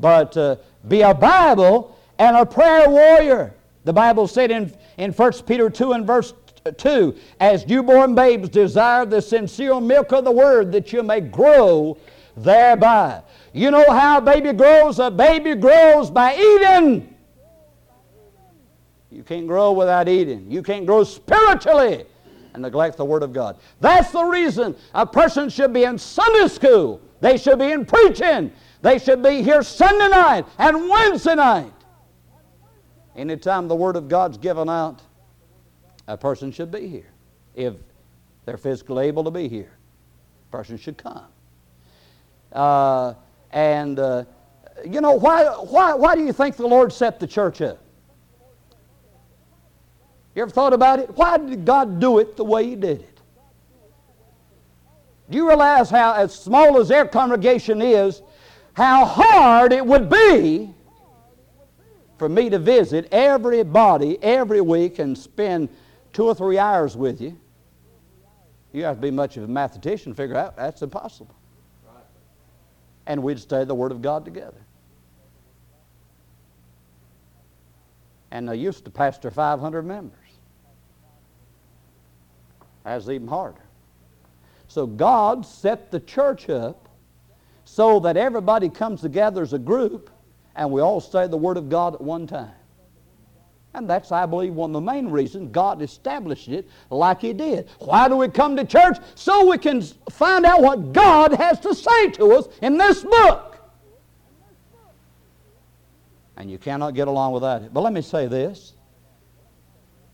but 0.00 0.36
uh, 0.36 0.56
be 0.88 1.02
a 1.02 1.14
Bible 1.14 1.96
and 2.18 2.36
a 2.36 2.46
prayer 2.46 2.88
warrior. 2.88 3.54
The 3.84 3.92
Bible 3.92 4.26
said 4.26 4.50
in, 4.50 4.72
in 4.98 5.12
1 5.12 5.32
Peter 5.46 5.70
2 5.70 5.92
and 5.92 6.06
verse 6.06 6.34
2 6.76 7.16
As 7.38 7.66
newborn 7.66 8.14
babes 8.14 8.48
desire 8.48 9.06
the 9.06 9.22
sincere 9.22 9.80
milk 9.80 10.12
of 10.12 10.24
the 10.24 10.30
Word, 10.30 10.72
that 10.72 10.92
you 10.92 11.02
may 11.02 11.20
grow 11.20 11.96
thereby. 12.36 13.22
You 13.52 13.70
know 13.70 13.90
how 13.90 14.18
a 14.18 14.20
baby 14.20 14.52
grows? 14.52 14.98
A 14.98 15.10
baby 15.10 15.54
grows 15.54 16.10
by 16.10 16.34
eating. 16.34 17.14
You 19.10 19.24
can't 19.24 19.48
grow 19.48 19.72
without 19.72 20.08
eating. 20.08 20.50
You 20.50 20.62
can't 20.62 20.86
grow 20.86 21.02
spiritually 21.02 22.04
and 22.52 22.62
neglect 22.62 22.96
the 22.96 23.04
Word 23.04 23.22
of 23.22 23.32
God. 23.32 23.58
That's 23.80 24.10
the 24.10 24.24
reason 24.24 24.76
a 24.94 25.06
person 25.06 25.48
should 25.48 25.72
be 25.72 25.84
in 25.84 25.98
Sunday 25.98 26.48
school. 26.48 27.00
They 27.20 27.36
should 27.36 27.58
be 27.58 27.72
in 27.72 27.84
preaching. 27.84 28.52
They 28.82 28.98
should 28.98 29.22
be 29.22 29.42
here 29.42 29.62
Sunday 29.62 30.08
night 30.08 30.46
and 30.58 30.88
Wednesday 30.88 31.34
night. 31.34 31.72
Anytime 33.16 33.68
the 33.68 33.76
Word 33.76 33.96
of 33.96 34.08
God's 34.08 34.38
given 34.38 34.68
out, 34.68 35.02
a 36.06 36.16
person 36.16 36.50
should 36.50 36.70
be 36.70 36.88
here. 36.88 37.10
If 37.54 37.74
they're 38.46 38.56
physically 38.56 39.06
able 39.06 39.24
to 39.24 39.30
be 39.30 39.48
here, 39.48 39.72
a 40.48 40.52
person 40.56 40.78
should 40.78 40.96
come. 40.96 41.26
Uh, 42.52 43.14
and, 43.52 43.98
uh, 43.98 44.24
you 44.88 45.00
know, 45.00 45.12
why, 45.12 45.44
why, 45.44 45.94
why 45.94 46.14
do 46.14 46.24
you 46.24 46.32
think 46.32 46.56
the 46.56 46.66
Lord 46.66 46.92
set 46.92 47.20
the 47.20 47.26
church 47.26 47.60
up? 47.60 47.78
You 50.34 50.42
ever 50.42 50.50
thought 50.50 50.72
about 50.72 50.98
it? 51.00 51.16
Why 51.16 51.38
did 51.38 51.64
God 51.64 52.00
do 52.00 52.18
it 52.18 52.36
the 52.36 52.44
way 52.44 52.64
He 52.66 52.76
did 52.76 53.00
it? 53.00 53.20
Do 55.28 55.36
you 55.36 55.48
realize 55.48 55.90
how, 55.90 56.14
as 56.14 56.34
small 56.34 56.78
as 56.78 56.88
their 56.88 57.06
congregation 57.06 57.80
is, 57.80 58.22
how 58.74 59.04
hard 59.04 59.72
it 59.72 59.84
would 59.84 60.08
be 60.10 60.74
for 62.20 62.28
me 62.28 62.50
to 62.50 62.58
visit 62.58 63.08
everybody 63.12 64.22
every 64.22 64.60
week 64.60 64.98
and 64.98 65.16
spend 65.16 65.68
two 66.12 66.24
or 66.24 66.34
three 66.34 66.58
hours 66.58 66.96
with 66.96 67.20
you. 67.20 67.38
You 68.72 68.84
have 68.84 68.96
to 68.96 69.00
be 69.00 69.10
much 69.10 69.36
of 69.36 69.44
a 69.44 69.48
mathematician 69.48 70.12
to 70.12 70.16
figure 70.16 70.36
out 70.36 70.56
that's 70.56 70.82
impossible. 70.82 71.34
And 73.06 73.22
we'd 73.22 73.38
study 73.38 73.64
the 73.64 73.74
Word 73.74 73.90
of 73.90 74.02
God 74.02 74.24
together. 74.24 74.60
And 78.30 78.50
I 78.50 78.52
used 78.52 78.84
to 78.84 78.90
pastor 78.90 79.30
500 79.30 79.82
members. 79.82 80.19
That's 82.84 83.08
even 83.08 83.28
harder. 83.28 83.62
So 84.68 84.86
God 84.86 85.44
set 85.44 85.90
the 85.90 86.00
church 86.00 86.48
up 86.48 86.88
so 87.64 88.00
that 88.00 88.16
everybody 88.16 88.68
comes 88.68 89.00
together 89.00 89.42
as 89.42 89.52
a 89.52 89.58
group 89.58 90.10
and 90.54 90.70
we 90.70 90.80
all 90.80 91.00
say 91.00 91.26
the 91.26 91.36
Word 91.36 91.56
of 91.56 91.68
God 91.68 91.94
at 91.94 92.00
one 92.00 92.26
time. 92.26 92.52
And 93.72 93.88
that's, 93.88 94.10
I 94.10 94.26
believe, 94.26 94.54
one 94.54 94.70
of 94.70 94.74
the 94.74 94.80
main 94.80 95.08
reasons 95.08 95.50
God 95.52 95.80
established 95.80 96.48
it 96.48 96.68
like 96.90 97.20
He 97.20 97.32
did. 97.32 97.68
Why 97.78 98.08
do 98.08 98.16
we 98.16 98.28
come 98.28 98.56
to 98.56 98.64
church? 98.64 98.98
So 99.14 99.48
we 99.48 99.58
can 99.58 99.80
find 100.10 100.44
out 100.44 100.60
what 100.60 100.92
God 100.92 101.32
has 101.34 101.60
to 101.60 101.74
say 101.74 102.10
to 102.10 102.32
us 102.32 102.48
in 102.62 102.76
this 102.76 103.04
book. 103.04 103.58
And 106.36 106.50
you 106.50 106.58
cannot 106.58 106.94
get 106.94 107.06
along 107.06 107.32
without 107.32 107.62
it. 107.62 107.72
But 107.72 107.82
let 107.82 107.92
me 107.92 108.02
say 108.02 108.26
this. 108.26 108.72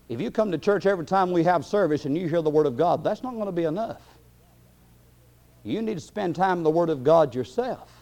If 0.09 0.21
you 0.21 0.31
come 0.31 0.53
to 0.53 0.59
church 0.59 0.87
every 0.87 1.05
time 1.05 1.33
we 1.33 1.43
have 1.45 1.65
service 1.65 2.05
and 2.05 2.17
you 2.17 2.29
hear 2.29 2.43
the 2.43 2.51
Word 2.51 2.67
of 2.67 2.77
God, 2.77 3.03
that's 3.03 3.23
not 3.23 3.35
going 3.35 3.47
to 3.47 3.53
be 3.53 3.65
enough. 3.65 4.03
You 5.65 5.83
need 5.83 5.95
to 5.95 6.01
spend 6.01 6.37
time 6.37 6.59
in 6.59 6.63
the 6.63 6.71
Word 6.71 6.91
of 6.91 7.03
God 7.03 7.35
yourself. 7.35 7.93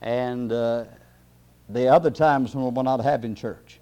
And 0.00 0.50
uh, 0.50 0.84
the 1.68 1.88
other 1.88 2.10
times 2.10 2.54
when 2.54 2.74
we're 2.74 2.82
not 2.82 3.00
having 3.02 3.34
church. 3.34 3.80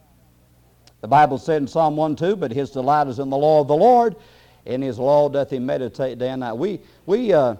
The 1.00 1.08
Bible 1.08 1.38
said 1.38 1.62
in 1.62 1.66
Psalm 1.66 1.96
1 1.96 2.14
2, 2.14 2.36
but 2.36 2.52
his 2.52 2.70
delight 2.70 3.08
is 3.08 3.18
in 3.18 3.30
the 3.30 3.36
law 3.36 3.60
of 3.60 3.68
the 3.68 3.74
Lord. 3.74 4.16
In 4.66 4.82
his 4.82 4.98
law 4.98 5.28
doth 5.28 5.50
he 5.50 5.58
meditate 5.58 6.18
day 6.18 6.28
and 6.28 6.40
night. 6.40 6.52
We, 6.52 6.80
we, 7.06 7.32
uh, 7.32 7.56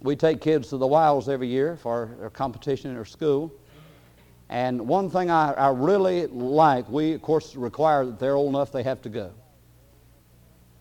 we 0.00 0.16
take 0.16 0.40
kids 0.40 0.68
to 0.68 0.78
the 0.78 0.86
wilds 0.86 1.28
every 1.28 1.48
year 1.48 1.76
for 1.76 2.16
a 2.22 2.30
competition 2.30 2.90
in 2.92 2.96
our 2.96 3.04
school. 3.04 3.52
And 4.48 4.86
one 4.86 5.10
thing 5.10 5.30
I, 5.30 5.52
I 5.52 5.70
really 5.70 6.26
like, 6.26 6.88
we 6.88 7.14
of 7.14 7.22
course 7.22 7.56
require 7.56 8.04
that 8.04 8.18
they're 8.18 8.36
old 8.36 8.54
enough 8.54 8.70
they 8.70 8.84
have 8.84 9.02
to 9.02 9.08
go. 9.08 9.32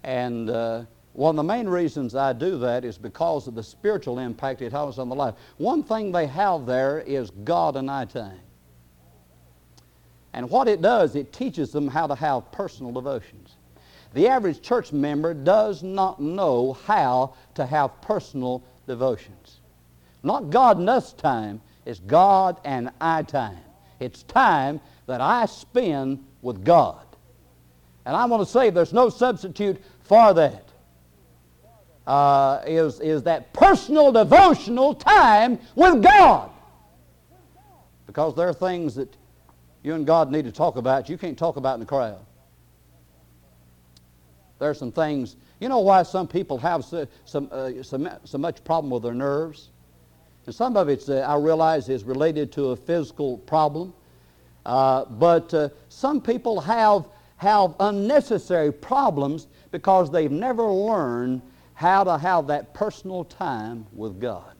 And 0.04 0.50
uh, 0.50 0.84
one 1.14 1.32
of 1.32 1.38
the 1.38 1.44
main 1.44 1.68
reasons 1.68 2.14
I 2.14 2.34
do 2.34 2.60
that 2.60 2.86
is 2.86 2.98
because 2.98 3.48
of 3.48 3.56
the 3.56 3.64
spiritual 3.64 4.20
impact 4.20 4.62
it 4.62 4.72
has 4.72 5.00
on 5.00 5.10
the 5.10 5.16
life. 5.16 5.34
One 5.58 5.82
thing 5.82 6.12
they 6.12 6.28
have 6.28 6.66
there 6.66 7.00
is 7.00 7.32
God 7.32 7.76
and 7.76 7.90
I 7.90 8.06
time. 8.06 8.40
And 10.34 10.50
what 10.50 10.68
it 10.68 10.82
does, 10.82 11.16
it 11.16 11.32
teaches 11.32 11.72
them 11.72 11.88
how 11.88 12.08
to 12.08 12.16
have 12.16 12.52
personal 12.52 12.92
devotions. 12.92 13.56
The 14.14 14.28
average 14.28 14.62
church 14.62 14.92
member 14.92 15.34
does 15.34 15.82
not 15.82 16.22
know 16.22 16.74
how 16.86 17.34
to 17.56 17.66
have 17.66 18.02
personal 18.02 18.62
devotions. 18.86 19.62
Not 20.24 20.50
God 20.50 20.78
and 20.78 20.90
us 20.90 21.14
time, 21.14 21.62
it's 21.86 22.00
God 22.00 22.60
and 22.66 22.90
I 23.00 23.24
time. 23.24 23.60
It's 24.00 24.24
time 24.24 24.82
that 25.06 25.22
I 25.22 25.46
spend 25.46 26.26
with 26.42 26.64
God. 26.64 27.06
And 28.06 28.16
I 28.16 28.26
want 28.26 28.46
to 28.46 28.52
say 28.52 28.70
there's 28.70 28.94
no 28.94 29.10
substitute 29.10 29.82
for 30.04 30.34
that. 30.34 30.70
Uh, 32.06 32.62
is, 32.68 33.00
is 33.00 33.24
that 33.24 33.52
personal 33.52 34.12
devotional 34.12 34.94
time 34.94 35.60
with 35.76 36.04
God. 36.04 36.52
Because 38.06 38.36
there 38.36 38.48
are 38.48 38.54
things 38.54 38.94
that 38.96 39.16
you 39.84 39.96
and 39.96 40.06
God 40.06 40.32
need 40.32 40.46
to 40.46 40.52
talk 40.52 40.78
about 40.78 41.10
you 41.10 41.18
can't 41.18 41.38
talk 41.38 41.58
about 41.58 41.76
in 41.76 41.80
the 41.80 41.86
crowd. 41.86 42.20
There 44.60 44.70
are 44.70 44.76
some 44.76 44.92
things, 44.92 45.36
you 45.60 45.68
know 45.68 45.80
why 45.80 46.04
some 46.04 46.28
people 46.28 46.58
have 46.60 46.86
so, 46.86 47.08
some, 47.26 47.50
uh, 47.52 47.72
so, 47.82 48.20
so 48.24 48.38
much 48.38 48.64
problem 48.64 48.92
with 48.92 49.04
their 49.04 49.14
nerves? 49.14 49.70
And 50.46 50.54
some 50.54 50.78
of 50.78 50.90
it, 50.90 51.08
uh, 51.10 51.20
I 51.20 51.36
realize, 51.38 51.90
is 51.90 52.04
related 52.04 52.52
to 52.54 52.70
a 52.70 52.76
physical 52.76 53.38
problem. 53.40 53.94
Uh, 54.66 55.06
but 55.06 55.54
uh, 55.54 55.70
some 55.90 56.22
people 56.22 56.60
have, 56.62 57.08
have 57.38 57.76
unnecessary 57.80 58.72
problems 58.72 59.48
because 59.72 60.12
they've 60.12 60.32
never 60.32 60.64
learned 60.64 61.42
how 61.74 62.04
to 62.04 62.18
have 62.18 62.48
that 62.48 62.74
personal 62.74 63.24
time 63.26 63.86
with 63.94 64.20
God. 64.20 64.56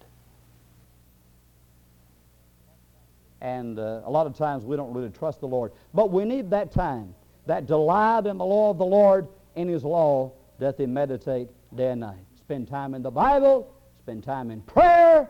And 3.42 3.78
uh, 3.78 4.02
a 4.06 4.10
lot 4.10 4.26
of 4.26 4.36
times 4.36 4.64
we 4.66 4.76
don't 4.76 4.94
really 4.94 5.10
trust 5.10 5.40
the 5.40 5.48
Lord. 5.48 5.72
But 5.94 6.12
we 6.12 6.26
need 6.26 6.50
that 6.50 6.72
time, 6.72 7.14
that 7.46 7.68
delight 7.68 8.26
in 8.26 8.38
the 8.38 8.46
law 8.46 8.72
of 8.72 8.78
the 8.78 8.86
Lord, 8.86 9.28
in 9.56 9.68
His 9.68 9.84
law 9.84 10.32
doth 10.60 10.78
He 10.78 10.88
meditate 10.88 11.50
day 11.76 11.92
and 11.92 12.02
night. 12.02 12.26
Spend 12.40 12.68
time 12.68 12.96
in 12.96 13.04
the 13.04 13.12
Bible, 13.12 13.72
spend 14.00 14.24
time 14.24 14.52
in 14.52 14.62
prayer, 14.62 15.30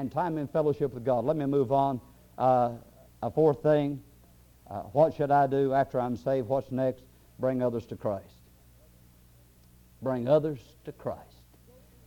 and 0.00 0.12
time 0.12 0.36
in 0.36 0.46
fellowship 0.46 0.92
with 0.92 1.04
God. 1.04 1.24
Let 1.24 1.36
me 1.36 1.46
move 1.46 1.72
on. 1.72 2.00
Uh, 2.36 2.72
a 3.22 3.30
fourth 3.30 3.62
thing. 3.62 4.02
Uh, 4.70 4.80
what 4.92 5.14
should 5.14 5.30
I 5.30 5.46
do 5.46 5.72
after 5.72 6.00
I'm 6.00 6.16
saved? 6.16 6.48
What's 6.48 6.70
next? 6.70 7.02
Bring 7.38 7.62
others 7.62 7.86
to 7.86 7.96
Christ. 7.96 8.26
Bring 10.02 10.28
others 10.28 10.60
to 10.84 10.92
Christ. 10.92 11.22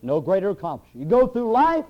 No 0.02 0.22
greater 0.22 0.52
accomplishment. 0.52 1.04
You 1.04 1.10
go 1.10 1.28
through 1.28 1.52
life, 1.52 1.86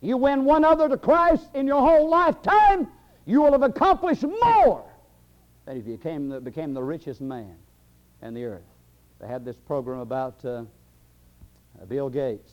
you 0.00 0.16
win 0.16 0.44
one 0.44 0.64
other 0.64 0.88
to 0.88 0.96
Christ 0.96 1.46
in 1.54 1.66
your 1.66 1.80
whole 1.80 2.08
lifetime, 2.08 2.88
you 3.26 3.42
will 3.42 3.52
have 3.52 3.62
accomplished 3.62 4.22
more 4.22 4.84
than 5.64 5.78
if 5.78 5.86
you 5.86 5.96
became 5.96 6.28
the, 6.28 6.40
became 6.40 6.74
the 6.74 6.82
richest 6.82 7.20
man 7.20 7.56
in 8.22 8.34
the 8.34 8.44
earth. 8.44 8.62
They 9.20 9.26
had 9.26 9.44
this 9.44 9.56
program 9.56 10.00
about 10.00 10.44
uh, 10.44 10.64
Bill 11.88 12.08
Gates, 12.08 12.52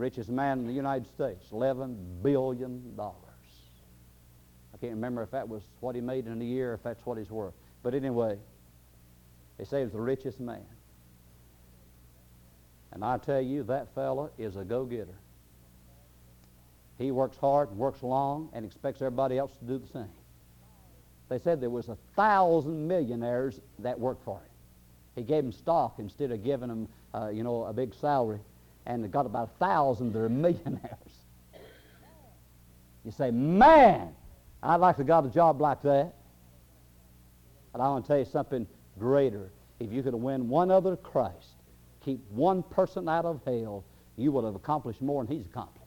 richest 0.00 0.30
man 0.30 0.58
in 0.60 0.66
the 0.66 0.72
United 0.72 1.06
States, 1.06 1.46
$11 1.52 2.22
billion. 2.22 2.98
I 2.98 4.76
can't 4.78 4.94
remember 4.94 5.22
if 5.22 5.30
that 5.30 5.48
was 5.48 5.62
what 5.80 5.94
he 5.94 6.00
made 6.00 6.26
in 6.26 6.40
a 6.40 6.44
year, 6.44 6.74
if 6.74 6.82
that's 6.82 7.04
what 7.04 7.18
he's 7.18 7.30
worth. 7.30 7.54
But 7.82 7.94
anyway, 7.94 8.38
they 9.58 9.64
say 9.64 9.82
he's 9.82 9.92
the 9.92 10.00
richest 10.00 10.40
man. 10.40 10.64
And 12.92 13.04
I 13.04 13.18
tell 13.18 13.40
you, 13.40 13.62
that 13.64 13.94
fella 13.94 14.30
is 14.38 14.56
a 14.56 14.64
go-getter. 14.64 15.18
He 16.98 17.12
works 17.12 17.36
hard, 17.36 17.70
works 17.76 18.02
long, 18.02 18.50
and 18.52 18.64
expects 18.64 19.00
everybody 19.00 19.38
else 19.38 19.56
to 19.58 19.64
do 19.64 19.78
the 19.78 19.86
same. 19.86 20.10
They 21.28 21.38
said 21.38 21.60
there 21.60 21.70
was 21.70 21.88
a 21.88 21.96
thousand 22.16 22.88
millionaires 22.88 23.60
that 23.78 23.98
worked 23.98 24.24
for 24.24 24.38
him. 24.38 24.50
He 25.14 25.22
gave 25.22 25.44
them 25.44 25.52
stock 25.52 25.94
instead 25.98 26.32
of 26.32 26.42
giving 26.42 26.68
them, 26.68 26.88
uh, 27.14 27.28
you 27.28 27.42
know, 27.42 27.64
a 27.64 27.72
big 27.72 27.94
salary, 27.94 28.40
and 28.86 29.04
they 29.04 29.08
got 29.08 29.26
about 29.26 29.50
a 29.54 29.58
thousand 29.64 30.12
that 30.12 30.20
are 30.20 30.28
millionaires. 30.28 31.24
You 33.04 33.10
say, 33.10 33.30
man, 33.30 34.14
I'd 34.62 34.76
like 34.76 34.96
to 34.96 35.04
got 35.04 35.24
a 35.24 35.30
job 35.30 35.60
like 35.60 35.82
that. 35.82 36.14
But 37.72 37.80
I 37.80 37.88
want 37.88 38.04
to 38.04 38.08
tell 38.08 38.18
you 38.18 38.24
something 38.24 38.66
greater. 38.98 39.50
If 39.78 39.92
you 39.92 40.02
could 40.02 40.14
win 40.14 40.48
one 40.48 40.70
other 40.70 40.96
Christ, 40.96 41.54
keep 42.04 42.20
one 42.30 42.62
person 42.62 43.08
out 43.08 43.24
of 43.24 43.40
hell, 43.46 43.84
you 44.16 44.32
will 44.32 44.44
have 44.44 44.54
accomplished 44.54 45.00
more 45.00 45.24
than 45.24 45.34
he's 45.34 45.46
accomplished. 45.46 45.80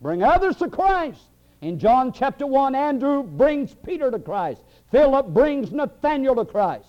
Bring 0.00 0.22
others 0.22 0.56
to 0.56 0.68
Christ. 0.68 1.20
In 1.60 1.78
John 1.78 2.12
chapter 2.12 2.46
1, 2.46 2.74
Andrew 2.74 3.22
brings 3.22 3.74
Peter 3.74 4.10
to 4.10 4.18
Christ. 4.18 4.62
Philip 4.90 5.28
brings 5.28 5.72
Nathanael 5.72 6.36
to 6.36 6.44
Christ. 6.44 6.88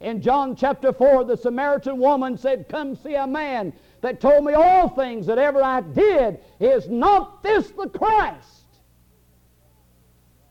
In 0.00 0.22
John 0.22 0.56
chapter 0.56 0.94
4, 0.94 1.24
the 1.24 1.36
Samaritan 1.36 1.98
woman 1.98 2.38
said, 2.38 2.68
Come 2.70 2.96
see 2.96 3.14
a 3.14 3.26
man 3.26 3.74
that 4.00 4.20
told 4.20 4.44
me 4.44 4.54
all 4.54 4.88
things 4.88 5.26
that 5.26 5.36
ever 5.36 5.62
I 5.62 5.82
did. 5.82 6.40
Is 6.58 6.88
not 6.88 7.42
this 7.42 7.70
the 7.70 7.88
Christ? 7.88 8.64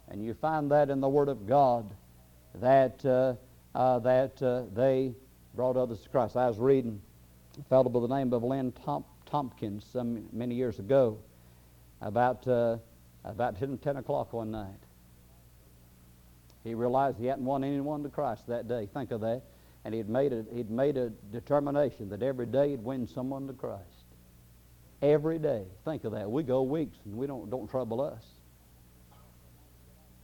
And 0.07 0.23
you 0.23 0.35
find 0.35 0.69
that 0.71 0.91
in 0.91 1.01
the 1.01 1.09
Word 1.09 1.29
of 1.29 1.47
God 1.47 1.89
that, 2.55 3.03
uh, 3.03 3.33
uh, 3.73 3.99
that 3.99 4.41
uh, 4.41 4.63
they 4.73 5.13
brought 5.55 5.77
others 5.77 6.01
to 6.01 6.09
Christ. 6.09 6.37
I 6.37 6.47
was 6.47 6.59
reading 6.59 7.01
a 7.59 7.63
fellow 7.63 7.89
by 7.89 8.01
the 8.01 8.07
name 8.07 8.31
of 8.33 8.43
Lynn 8.43 8.71
Tom- 8.85 9.05
Tompkins 9.25 9.83
some 9.91 10.27
many 10.31 10.53
years 10.53 10.77
ago 10.77 11.17
about, 12.01 12.47
uh, 12.47 12.77
about 13.23 13.57
10, 13.57 13.79
10 13.79 13.97
o'clock 13.97 14.31
one 14.31 14.51
night. 14.51 14.79
He 16.63 16.73
realized 16.73 17.17
he 17.17 17.25
hadn't 17.25 17.45
won 17.45 17.63
anyone 17.63 18.03
to 18.03 18.09
Christ 18.09 18.47
that 18.47 18.67
day. 18.67 18.87
Think 18.93 19.11
of 19.11 19.21
that. 19.21 19.43
And 19.85 19.93
he'd 19.93 20.09
made 20.09 20.33
a, 20.33 20.45
he'd 20.53 20.69
made 20.69 20.97
a 20.97 21.09
determination 21.31 22.09
that 22.09 22.21
every 22.21 22.45
day 22.45 22.71
he'd 22.71 22.83
win 22.83 23.07
someone 23.07 23.47
to 23.47 23.53
Christ. 23.53 23.83
Every 25.01 25.39
day. 25.39 25.63
Think 25.85 26.03
of 26.03 26.11
that. 26.11 26.29
We 26.29 26.43
go 26.43 26.61
weeks 26.63 26.97
and 27.05 27.15
we 27.15 27.27
don't, 27.27 27.49
don't 27.49 27.69
trouble 27.69 28.01
us. 28.01 28.23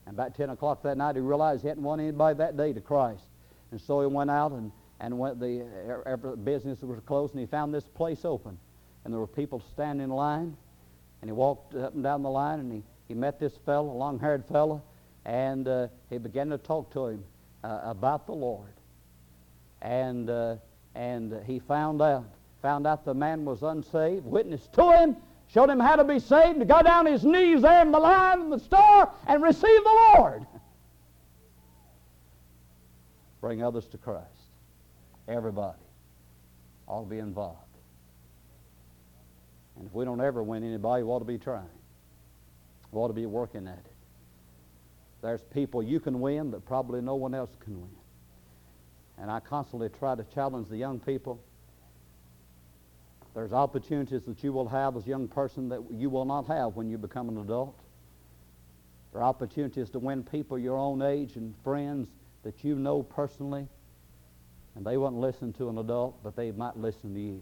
And 0.05 0.15
about 0.15 0.35
10 0.35 0.49
o'clock 0.49 0.83
that 0.83 0.97
night, 0.97 1.15
he 1.15 1.21
realized 1.21 1.61
he 1.61 1.67
hadn't 1.67 1.83
won 1.83 1.99
anybody 1.99 2.37
that 2.37 2.57
day 2.57 2.73
to 2.73 2.81
Christ. 2.81 3.23
And 3.71 3.79
so 3.79 4.01
he 4.01 4.07
went 4.07 4.29
out 4.29 4.51
and, 4.51 4.71
and 4.99 5.17
went 5.17 5.39
the 5.39 5.61
er, 5.61 6.35
business 6.43 6.81
was 6.81 6.99
closed, 7.05 7.33
and 7.33 7.39
he 7.39 7.47
found 7.47 7.73
this 7.73 7.85
place 7.85 8.23
open. 8.23 8.57
And 9.03 9.13
there 9.13 9.19
were 9.19 9.27
people 9.27 9.63
standing 9.73 10.03
in 10.03 10.09
line. 10.09 10.55
And 11.21 11.29
he 11.29 11.33
walked 11.33 11.73
up 11.75 11.95
and 11.95 12.03
down 12.03 12.21
the 12.21 12.29
line, 12.29 12.59
and 12.59 12.71
he, 12.71 12.83
he 13.07 13.13
met 13.13 13.39
this 13.39 13.57
fellow, 13.65 13.89
a 13.89 13.97
long-haired 13.97 14.45
fellow, 14.45 14.83
and 15.25 15.67
uh, 15.67 15.87
he 16.09 16.17
began 16.17 16.49
to 16.49 16.57
talk 16.57 16.91
to 16.93 17.07
him 17.07 17.23
uh, 17.63 17.81
about 17.83 18.25
the 18.25 18.33
Lord. 18.33 18.73
And, 19.81 20.29
uh, 20.29 20.57
and 20.93 21.41
he 21.45 21.59
found 21.59 22.01
out, 22.01 22.25
found 22.61 22.87
out 22.87 23.05
the 23.05 23.13
man 23.13 23.45
was 23.45 23.63
unsaved, 23.63 24.25
witnessed 24.25 24.73
to 24.73 24.91
him, 24.91 25.17
showed 25.47 25.69
him 25.69 25.79
how 25.79 25.95
to 25.95 26.03
be 26.03 26.19
saved, 26.19 26.57
and 26.57 26.67
got 26.67 26.85
down 26.85 27.05
his 27.05 27.23
knees 27.23 27.61
there 27.61 27.81
in 27.81 27.91
the 27.91 27.99
line 27.99 28.41
in 28.41 28.49
the 28.49 28.59
store 28.59 29.09
and 29.27 29.41
received 29.43 29.85
the 29.85 30.13
Lord. 30.17 30.45
Bring 33.41 33.63
others 33.63 33.85
to 33.87 33.97
Christ. 33.97 34.25
Everybody 35.27 35.77
to 36.87 37.05
be 37.09 37.19
involved. 37.19 37.59
And 39.77 39.87
if 39.87 39.93
we 39.93 40.05
don't 40.05 40.21
ever 40.21 40.41
win 40.41 40.63
anybody, 40.63 41.03
we 41.03 41.09
ought 41.09 41.19
to 41.19 41.25
be 41.25 41.37
trying. 41.37 41.65
We 42.91 42.99
ought 42.99 43.07
to 43.07 43.13
be 43.13 43.25
working 43.25 43.67
at 43.67 43.77
it. 43.77 43.94
There's 45.25 45.41
people 45.41 45.81
you 45.81 45.99
can 45.99 46.21
win 46.21 46.51
that 46.51 46.67
probably 46.67 47.01
no 47.01 47.15
one 47.15 47.33
else 47.33 47.49
can 47.59 47.81
win. 47.81 47.89
And 49.17 49.31
I 49.31 49.39
constantly 49.39 49.89
try 49.89 50.13
to 50.13 50.23
challenge 50.23 50.69
the 50.69 50.77
young 50.77 50.99
people. 50.99 51.41
There's 53.33 53.51
opportunities 53.51 54.21
that 54.27 54.43
you 54.43 54.53
will 54.53 54.67
have 54.67 54.95
as 54.95 55.07
a 55.07 55.09
young 55.09 55.27
person 55.27 55.67
that 55.69 55.81
you 55.89 56.11
will 56.11 56.25
not 56.25 56.45
have 56.45 56.75
when 56.75 56.91
you 56.91 56.99
become 56.99 57.27
an 57.27 57.39
adult. 57.39 57.75
There 59.11 59.23
are 59.23 59.27
opportunities 59.27 59.89
to 59.89 59.99
win 59.99 60.21
people 60.21 60.59
your 60.59 60.77
own 60.77 61.01
age 61.01 61.37
and 61.37 61.55
friends 61.63 62.07
that 62.43 62.63
you 62.63 62.75
know 62.75 63.01
personally, 63.01 63.67
and 64.75 64.85
they 64.85 64.95
won't 64.95 65.15
listen 65.15 65.51
to 65.53 65.69
an 65.69 65.79
adult, 65.79 66.21
but 66.21 66.35
they 66.35 66.51
might 66.51 66.77
listen 66.77 67.15
to 67.15 67.19
you. 67.19 67.41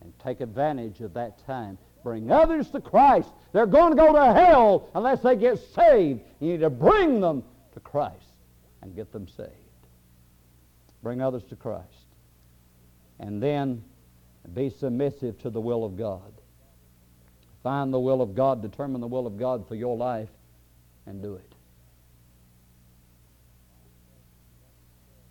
And 0.00 0.12
take 0.18 0.40
advantage 0.40 1.02
of 1.02 1.14
that 1.14 1.46
time. 1.46 1.78
Bring 2.06 2.30
others 2.30 2.70
to 2.70 2.80
Christ. 2.80 3.28
They're 3.50 3.66
going 3.66 3.90
to 3.90 3.96
go 3.96 4.12
to 4.12 4.32
hell 4.32 4.90
unless 4.94 5.22
they 5.22 5.34
get 5.34 5.58
saved. 5.74 6.20
You 6.38 6.52
need 6.52 6.60
to 6.60 6.70
bring 6.70 7.20
them 7.20 7.42
to 7.74 7.80
Christ 7.80 8.30
and 8.80 8.94
get 8.94 9.10
them 9.10 9.26
saved. 9.26 9.50
Bring 11.02 11.20
others 11.20 11.42
to 11.48 11.56
Christ. 11.56 11.82
And 13.18 13.42
then 13.42 13.82
be 14.54 14.70
submissive 14.70 15.36
to 15.40 15.50
the 15.50 15.60
will 15.60 15.84
of 15.84 15.96
God. 15.96 16.32
Find 17.64 17.92
the 17.92 17.98
will 17.98 18.22
of 18.22 18.36
God, 18.36 18.62
determine 18.62 19.00
the 19.00 19.08
will 19.08 19.26
of 19.26 19.36
God 19.36 19.66
for 19.66 19.74
your 19.74 19.96
life, 19.96 20.30
and 21.06 21.20
do 21.20 21.34
it. 21.34 21.52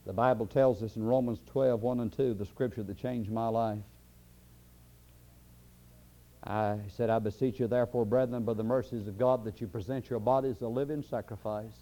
The 0.06 0.12
Bible 0.12 0.46
tells 0.46 0.84
us 0.84 0.98
in 0.98 1.06
Romans 1.06 1.40
12, 1.54 1.82
1 1.82 2.00
and 2.02 2.12
2, 2.12 2.34
the 2.34 2.46
scripture 2.46 2.84
that 2.84 2.98
changed 2.98 3.32
my 3.32 3.48
life. 3.48 3.80
I 6.46 6.78
said, 6.88 7.10
I 7.10 7.18
beseech 7.20 7.60
you, 7.60 7.68
therefore, 7.68 8.06
brethren, 8.06 8.44
by 8.44 8.54
the 8.54 8.64
mercies 8.64 9.08
of 9.08 9.18
God, 9.18 9.44
that 9.46 9.60
you 9.60 9.68
present 9.68 10.10
your 10.10 10.20
bodies 10.20 10.62
a 10.62 10.68
living 10.68 11.02
sacrifice, 11.02 11.74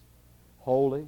holy, 0.59 1.05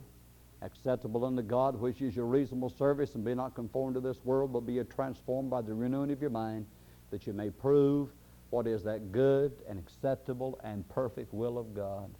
acceptable 0.62 1.24
unto 1.24 1.42
God, 1.42 1.80
which 1.80 2.02
is 2.02 2.16
your 2.16 2.26
reasonable 2.26 2.70
service, 2.70 3.16
and 3.16 3.24
be 3.24 3.34
not 3.34 3.56
conformed 3.56 3.96
to 3.96 4.02
this 4.02 4.24
world, 4.26 4.52
but 4.52 4.62
be 4.62 4.84
transformed 4.84 5.50
by 5.50 5.62
the 5.62 5.74
renewing 5.74 6.12
of 6.12 6.20
your 6.20 6.30
mind, 6.30 6.66
that 7.12 7.26
you 7.26 7.32
may 7.32 7.50
prove 7.50 8.10
what 8.50 8.68
is 8.68 8.84
that 8.84 9.14
good 9.14 9.54
and 9.70 9.80
acceptable 9.80 10.60
and 10.64 10.88
perfect 10.90 11.34
will 11.34 11.58
of 11.58 11.74
God. 11.74 12.14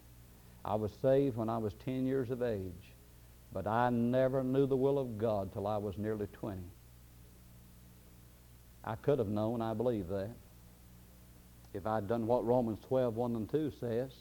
I 0.64 0.76
was 0.76 0.92
saved 1.02 1.36
when 1.36 1.50
I 1.50 1.58
was 1.58 1.74
10 1.86 2.06
years 2.06 2.32
of 2.32 2.42
age, 2.42 2.94
but 3.52 3.68
I 3.68 3.90
never 3.90 4.42
knew 4.42 4.66
the 4.68 4.78
will 4.78 4.98
of 4.98 5.18
God 5.18 5.52
till 5.52 5.68
I 5.68 5.78
was 5.78 5.98
nearly 5.98 6.28
20. 6.28 6.62
I 8.86 8.96
could 8.96 9.20
have 9.20 9.28
known, 9.28 9.62
I 9.62 9.74
believe 9.74 10.08
that. 10.08 10.36
If 11.76 11.86
I'd 11.86 12.08
done 12.08 12.26
what 12.26 12.46
Romans 12.46 12.80
12, 12.88 13.18
1 13.18 13.36
and 13.36 13.50
2 13.50 13.74
says, 13.82 14.12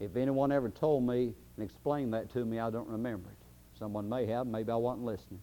if 0.00 0.16
anyone 0.16 0.50
ever 0.50 0.68
told 0.68 1.06
me 1.06 1.32
and 1.56 1.64
explained 1.64 2.12
that 2.14 2.32
to 2.32 2.44
me, 2.44 2.58
I 2.58 2.68
don't 2.68 2.88
remember 2.88 3.28
it. 3.28 3.78
Someone 3.78 4.08
may 4.08 4.26
have, 4.26 4.48
maybe 4.48 4.72
I 4.72 4.76
wasn't 4.76 5.04
listening. 5.04 5.40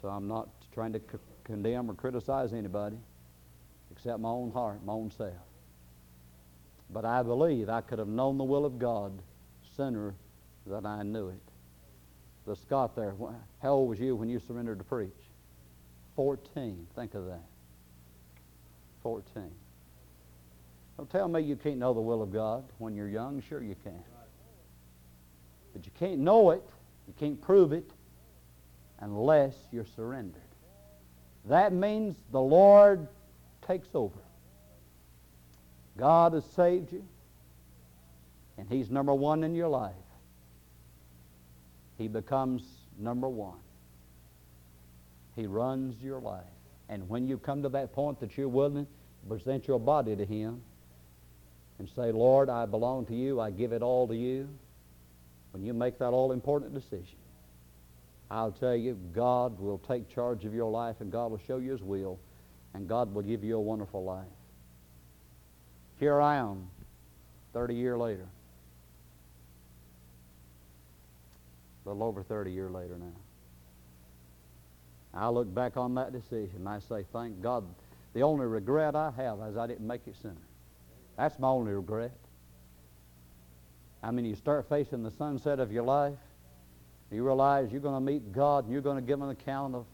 So 0.00 0.08
I'm 0.08 0.26
not 0.26 0.48
trying 0.72 0.94
to 0.94 0.98
c- 0.98 1.18
condemn 1.44 1.90
or 1.90 1.94
criticize 1.94 2.54
anybody 2.54 2.96
except 3.90 4.18
my 4.20 4.30
own 4.30 4.50
heart, 4.50 4.82
my 4.82 4.94
own 4.94 5.10
self. 5.10 5.34
But 6.88 7.04
I 7.04 7.22
believe 7.22 7.68
I 7.68 7.82
could 7.82 7.98
have 7.98 8.08
known 8.08 8.38
the 8.38 8.44
will 8.44 8.64
of 8.64 8.78
God 8.78 9.12
sooner 9.76 10.14
than 10.66 10.86
I 10.86 11.02
knew 11.02 11.28
it. 11.28 11.42
The 12.46 12.56
Scott 12.56 12.96
there, 12.96 13.14
how 13.62 13.72
old 13.72 13.90
was 13.90 14.00
you 14.00 14.16
when 14.16 14.30
you 14.30 14.40
surrendered 14.40 14.78
to 14.78 14.84
preach? 14.84 15.10
14. 16.16 16.86
Think 16.96 17.14
of 17.14 17.26
that. 17.26 17.44
14. 19.02 19.50
Don't 21.00 21.08
tell 21.08 21.28
me 21.28 21.40
you 21.40 21.56
can't 21.56 21.78
know 21.78 21.94
the 21.94 22.00
will 22.02 22.20
of 22.20 22.30
God 22.30 22.62
when 22.76 22.94
you're 22.94 23.08
young. 23.08 23.40
Sure 23.48 23.62
you 23.62 23.74
can. 23.82 24.02
But 25.72 25.86
you 25.86 25.92
can't 25.98 26.18
know 26.18 26.50
it, 26.50 26.62
you 27.08 27.14
can't 27.18 27.40
prove 27.40 27.72
it, 27.72 27.90
unless 28.98 29.54
you're 29.72 29.86
surrendered. 29.96 30.42
That 31.46 31.72
means 31.72 32.16
the 32.32 32.40
Lord 32.42 33.08
takes 33.66 33.88
over. 33.94 34.18
God 35.96 36.34
has 36.34 36.44
saved 36.44 36.92
you, 36.92 37.08
and 38.58 38.68
He's 38.68 38.90
number 38.90 39.14
one 39.14 39.42
in 39.42 39.54
your 39.54 39.68
life. 39.68 39.94
He 41.96 42.08
becomes 42.08 42.62
number 42.98 43.26
one. 43.26 43.56
He 45.34 45.46
runs 45.46 46.02
your 46.02 46.20
life. 46.20 46.44
And 46.90 47.08
when 47.08 47.26
you 47.26 47.38
come 47.38 47.62
to 47.62 47.70
that 47.70 47.94
point 47.94 48.20
that 48.20 48.36
you're 48.36 48.48
willing 48.48 48.84
to 48.84 49.28
present 49.30 49.66
your 49.66 49.80
body 49.80 50.14
to 50.14 50.26
Him 50.26 50.60
and 51.80 51.88
say, 51.96 52.12
Lord, 52.12 52.50
I 52.50 52.66
belong 52.66 53.06
to 53.06 53.14
you, 53.14 53.40
I 53.40 53.50
give 53.50 53.72
it 53.72 53.80
all 53.80 54.06
to 54.06 54.14
you, 54.14 54.46
when 55.52 55.64
you 55.64 55.72
make 55.72 55.98
that 55.98 56.10
all 56.10 56.30
important 56.30 56.74
decision, 56.74 57.16
I'll 58.30 58.52
tell 58.52 58.76
you, 58.76 58.98
God 59.14 59.58
will 59.58 59.78
take 59.78 60.14
charge 60.14 60.44
of 60.44 60.52
your 60.52 60.70
life 60.70 60.96
and 61.00 61.10
God 61.10 61.30
will 61.30 61.40
show 61.46 61.56
you 61.56 61.72
His 61.72 61.80
will 61.80 62.20
and 62.74 62.86
God 62.86 63.14
will 63.14 63.22
give 63.22 63.42
you 63.42 63.56
a 63.56 63.60
wonderful 63.60 64.04
life. 64.04 64.26
Here 65.98 66.20
I 66.20 66.36
am, 66.36 66.68
30 67.54 67.74
years 67.74 67.98
later. 67.98 68.26
A 71.86 71.88
little 71.88 72.02
over 72.02 72.22
30 72.22 72.52
years 72.52 72.70
later 72.70 72.98
now. 72.98 73.06
I 75.14 75.30
look 75.30 75.52
back 75.52 75.78
on 75.78 75.94
that 75.94 76.12
decision 76.12 76.56
and 76.56 76.68
I 76.68 76.80
say, 76.80 77.06
thank 77.10 77.40
God. 77.40 77.64
The 78.12 78.22
only 78.22 78.44
regret 78.44 78.94
I 78.94 79.12
have 79.16 79.40
is 79.48 79.56
I 79.56 79.66
didn't 79.66 79.86
make 79.86 80.02
it 80.06 80.14
sooner. 80.20 80.36
That's 81.20 81.38
my 81.38 81.48
only 81.48 81.72
regret. 81.72 82.12
I 84.02 84.10
mean, 84.10 84.24
you 84.24 84.34
start 84.34 84.66
facing 84.70 85.02
the 85.02 85.10
sunset 85.10 85.60
of 85.60 85.70
your 85.70 85.82
life, 85.82 86.16
you 87.12 87.22
realize 87.22 87.70
you're 87.70 87.82
going 87.82 88.06
to 88.06 88.12
meet 88.12 88.32
God 88.32 88.64
and 88.64 88.72
you're 88.72 88.80
going 88.80 88.96
to 88.96 89.02
give 89.02 89.20
an 89.20 89.28
account 89.28 89.74
of 89.74 89.84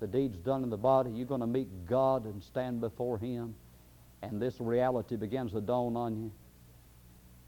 the 0.00 0.08
deeds 0.08 0.36
done 0.38 0.64
in 0.64 0.70
the 0.70 0.76
body. 0.76 1.12
You're 1.12 1.28
going 1.28 1.40
to 1.40 1.46
meet 1.46 1.86
God 1.86 2.24
and 2.24 2.42
stand 2.42 2.80
before 2.80 3.16
Him, 3.16 3.54
and 4.22 4.42
this 4.42 4.56
reality 4.58 5.14
begins 5.14 5.52
to 5.52 5.60
dawn 5.60 5.96
on 5.96 6.16
you. 6.16 6.32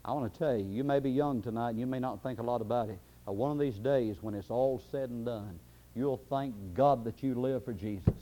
I 0.05 0.13
want 0.13 0.31
to 0.31 0.39
tell 0.39 0.55
you, 0.55 0.63
you 0.63 0.85
may 0.85 1.01
be 1.01 1.11
young 1.11 1.41
tonight 1.41 1.71
and 1.71 1.79
you 1.79 1.87
may 1.87 1.99
not 1.99 2.23
think 2.23 2.39
a 2.39 2.43
lot 2.43 2.61
about 2.61 2.87
it. 2.87 2.99
But 3.25 3.33
one 3.33 3.51
of 3.51 3.59
these 3.59 3.79
days, 3.79 4.15
when 4.21 4.33
it's 4.33 4.49
all 4.49 4.81
said 4.91 5.09
and 5.09 5.25
done, 5.25 5.59
you'll 5.93 6.21
thank 6.29 6.55
God 6.73 7.03
that 7.03 7.21
you 7.21 7.35
live 7.35 7.65
for 7.65 7.73
Jesus, 7.73 8.15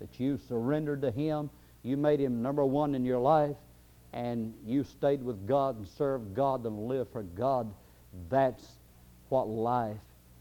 that 0.00 0.18
you 0.18 0.38
surrendered 0.48 1.02
to 1.02 1.10
Him, 1.10 1.50
you 1.82 1.96
made 1.96 2.20
Him 2.20 2.42
number 2.42 2.64
one 2.64 2.94
in 2.94 3.04
your 3.04 3.18
life, 3.18 3.56
and 4.12 4.54
you 4.66 4.84
stayed 4.84 5.22
with 5.22 5.46
God 5.46 5.78
and 5.78 5.86
served 5.86 6.34
God 6.34 6.64
and 6.66 6.86
lived 6.86 7.12
for 7.12 7.22
God. 7.22 7.72
That's 8.28 8.66
what 9.28 9.48
life 9.48 9.96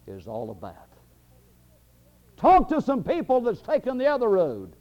is 0.07 0.27
all 0.27 0.51
about. 0.51 0.75
Talk 2.37 2.69
to 2.69 2.81
some 2.81 3.03
people 3.03 3.41
that's 3.41 3.61
taken 3.61 3.97
the 3.97 4.07
other 4.07 4.29
road. 4.29 4.75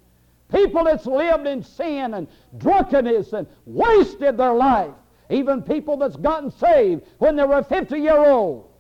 People 0.51 0.85
that's 0.85 1.07
lived 1.07 1.47
in 1.47 1.63
sin 1.63 2.15
and 2.15 2.27
drunkenness 2.57 3.33
and 3.33 3.47
wasted 3.67 4.37
their 4.37 4.55
life. 4.55 4.95
Even 5.29 5.63
people 5.63 5.97
that's 5.97 6.17
gotten 6.17 6.51
saved 6.51 7.03
when 7.19 7.37
they 7.37 7.45
were 7.45 7.63
50 7.63 7.99
year 7.99 8.17
old. 8.17 8.71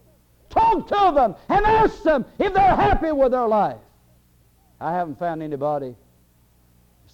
Talk 0.48 0.88
to 0.88 1.12
them 1.14 1.34
and 1.50 1.66
ask 1.66 2.02
them 2.02 2.24
if 2.38 2.54
they're 2.54 2.76
happy 2.76 3.12
with 3.12 3.32
their 3.32 3.46
life. 3.46 3.76
I 4.80 4.92
haven't 4.92 5.18
found 5.18 5.42
anybody 5.42 5.94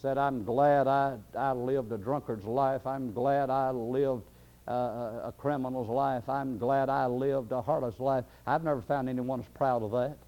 said, 0.04 0.18
I'm 0.18 0.44
glad 0.44 0.86
I, 0.86 1.16
I 1.34 1.52
lived 1.52 1.90
a 1.90 1.96
drunkard's 1.96 2.44
life. 2.44 2.86
I'm 2.86 3.14
glad 3.14 3.48
I 3.48 3.70
lived 3.70 4.24
uh, 4.68 4.72
a 5.24 5.34
criminal's 5.38 5.88
life. 5.88 6.28
I'm 6.28 6.58
glad 6.58 6.90
I 6.90 7.06
lived 7.06 7.52
a 7.52 7.62
heartless 7.62 7.98
life. 7.98 8.26
I've 8.46 8.62
never 8.62 8.82
found 8.82 9.08
anyone 9.08 9.40
that's 9.40 9.50
proud 9.54 9.82
of 9.82 9.92
that. 9.92 10.18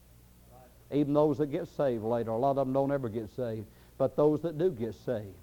Even 0.90 1.12
those 1.12 1.36
that 1.36 1.48
get 1.48 1.68
saved 1.68 2.02
later. 2.02 2.30
A 2.30 2.38
lot 2.38 2.52
of 2.52 2.66
them 2.66 2.72
don't 2.72 2.90
ever 2.90 3.10
get 3.10 3.28
saved. 3.36 3.66
But 3.98 4.16
those 4.16 4.40
that 4.42 4.56
do 4.56 4.70
get 4.70 4.94
saved, 5.04 5.36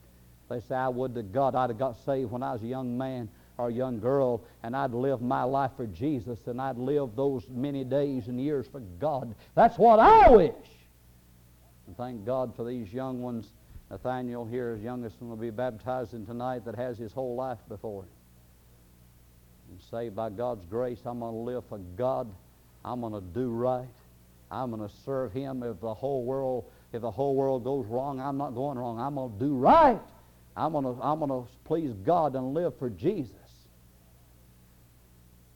they 0.49 0.61
say, 0.61 0.73
I 0.73 0.87
would 0.87 1.13
to 1.13 1.21
God 1.21 1.53
I'd 1.53 1.69
have 1.69 1.77
got 1.77 2.03
saved 2.03 2.31
when 2.31 2.41
I 2.41 2.53
was 2.53 2.63
a 2.63 2.67
young 2.67 2.97
man 2.97 3.29
or 3.59 3.69
a 3.69 3.71
young 3.71 3.99
girl, 3.99 4.41
and 4.63 4.75
I'd 4.75 4.95
live 4.95 5.21
my 5.21 5.43
life 5.43 5.73
for 5.77 5.85
Jesus, 5.85 6.39
and 6.47 6.59
I'd 6.59 6.79
live 6.79 7.15
those 7.15 7.47
many 7.49 7.83
days 7.83 8.29
and 8.29 8.41
years 8.41 8.65
for 8.65 8.79
God. 8.99 9.35
That's 9.53 9.77
what 9.77 9.99
I 9.99 10.31
wish. 10.31 10.53
And 11.85 11.95
thank 11.95 12.25
God 12.25 12.55
for 12.55 12.65
these 12.65 12.91
young 12.91 13.21
ones. 13.21 13.51
Nathaniel 13.93 14.43
here, 14.43 14.73
his 14.73 14.81
youngest 14.81 15.21
one, 15.21 15.29
will 15.29 15.37
be 15.37 15.51
baptized 15.51 16.15
in 16.15 16.25
tonight 16.25 16.65
that 16.65 16.73
has 16.73 16.97
his 16.97 17.13
whole 17.13 17.35
life 17.35 17.59
before 17.69 18.01
him. 18.01 18.09
And 19.69 19.79
say, 19.91 20.09
by 20.09 20.31
God's 20.31 20.65
grace, 20.65 20.97
I'm 21.05 21.19
going 21.19 21.31
to 21.31 21.37
live 21.37 21.63
for 21.69 21.77
God. 21.77 22.27
I'm 22.83 23.01
going 23.01 23.13
to 23.13 23.21
do 23.21 23.49
right. 23.49 23.85
I'm 24.49 24.71
going 24.71 24.81
to 24.87 24.95
serve 25.05 25.31
Him. 25.31 25.61
If 25.61 25.79
the 25.79 25.93
whole 25.93 26.23
world, 26.23 26.65
if 26.91 27.01
the 27.01 27.11
whole 27.11 27.35
world 27.35 27.63
goes 27.63 27.85
wrong, 27.85 28.19
I'm 28.19 28.35
not 28.35 28.55
going 28.55 28.79
wrong. 28.79 28.99
I'm 28.99 29.13
going 29.13 29.31
to 29.31 29.45
do 29.45 29.53
right. 29.53 30.01
I'm 30.57 30.71
going 30.71 30.85
to, 30.85 30.99
I'm 30.99 31.19
going 31.19 31.29
to 31.29 31.47
please 31.63 31.93
God 32.03 32.35
and 32.35 32.55
live 32.55 32.75
for 32.79 32.89
Jesus. 32.89 33.35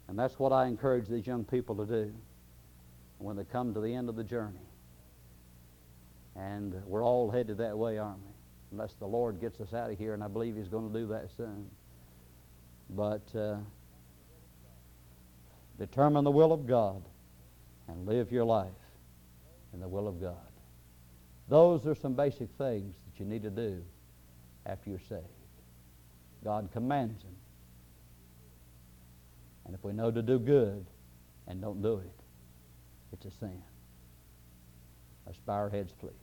And 0.07 0.17
that's 0.17 0.37
what 0.37 0.51
I 0.51 0.67
encourage 0.67 1.07
these 1.07 1.25
young 1.25 1.43
people 1.43 1.75
to 1.77 1.85
do 1.87 2.13
when 3.17 3.35
they 3.35 3.45
come 3.45 3.73
to 3.73 3.79
the 3.79 3.95
end 3.95 4.09
of 4.09 4.15
the 4.15 4.23
journey. 4.23 4.66
And 6.37 6.73
we're 6.85 7.03
all 7.03 7.31
headed 7.31 7.57
that 7.57 7.77
way, 7.77 7.97
aren't 7.97 8.19
we? 8.19 8.31
Unless 8.71 8.93
the 8.95 9.07
Lord 9.07 9.41
gets 9.41 9.59
us 9.59 9.73
out 9.73 9.89
of 9.89 9.97
here, 9.97 10.13
and 10.13 10.23
I 10.23 10.27
believe 10.27 10.55
He's 10.55 10.67
going 10.67 10.91
to 10.91 10.99
do 10.99 11.07
that 11.07 11.29
soon. 11.35 11.69
But 12.89 13.23
uh, 13.35 13.57
determine 15.79 16.23
the 16.23 16.31
will 16.31 16.53
of 16.53 16.67
God 16.67 17.01
and 17.87 18.05
live 18.05 18.31
your 18.31 18.45
life 18.45 18.69
in 19.73 19.79
the 19.79 19.87
will 19.87 20.07
of 20.07 20.21
God. 20.21 20.35
Those 21.49 21.87
are 21.87 21.95
some 21.95 22.13
basic 22.13 22.49
things 22.57 22.95
that 23.05 23.19
you 23.19 23.25
need 23.25 23.43
to 23.43 23.49
do 23.49 23.81
after 24.65 24.89
you're 24.89 24.99
saved. 24.99 25.23
God 26.43 26.69
commands 26.71 27.23
them. 27.23 27.35
And 29.65 29.75
if 29.75 29.83
we 29.83 29.93
know 29.93 30.11
to 30.11 30.21
do 30.21 30.39
good 30.39 30.85
and 31.47 31.61
don't 31.61 31.81
do 31.81 31.97
it, 31.97 32.19
it's 33.11 33.25
a 33.25 33.31
sin. 33.31 33.61
Let's 35.25 35.39
bow 35.39 35.53
our 35.53 35.69
heads, 35.69 35.93
please. 35.99 36.13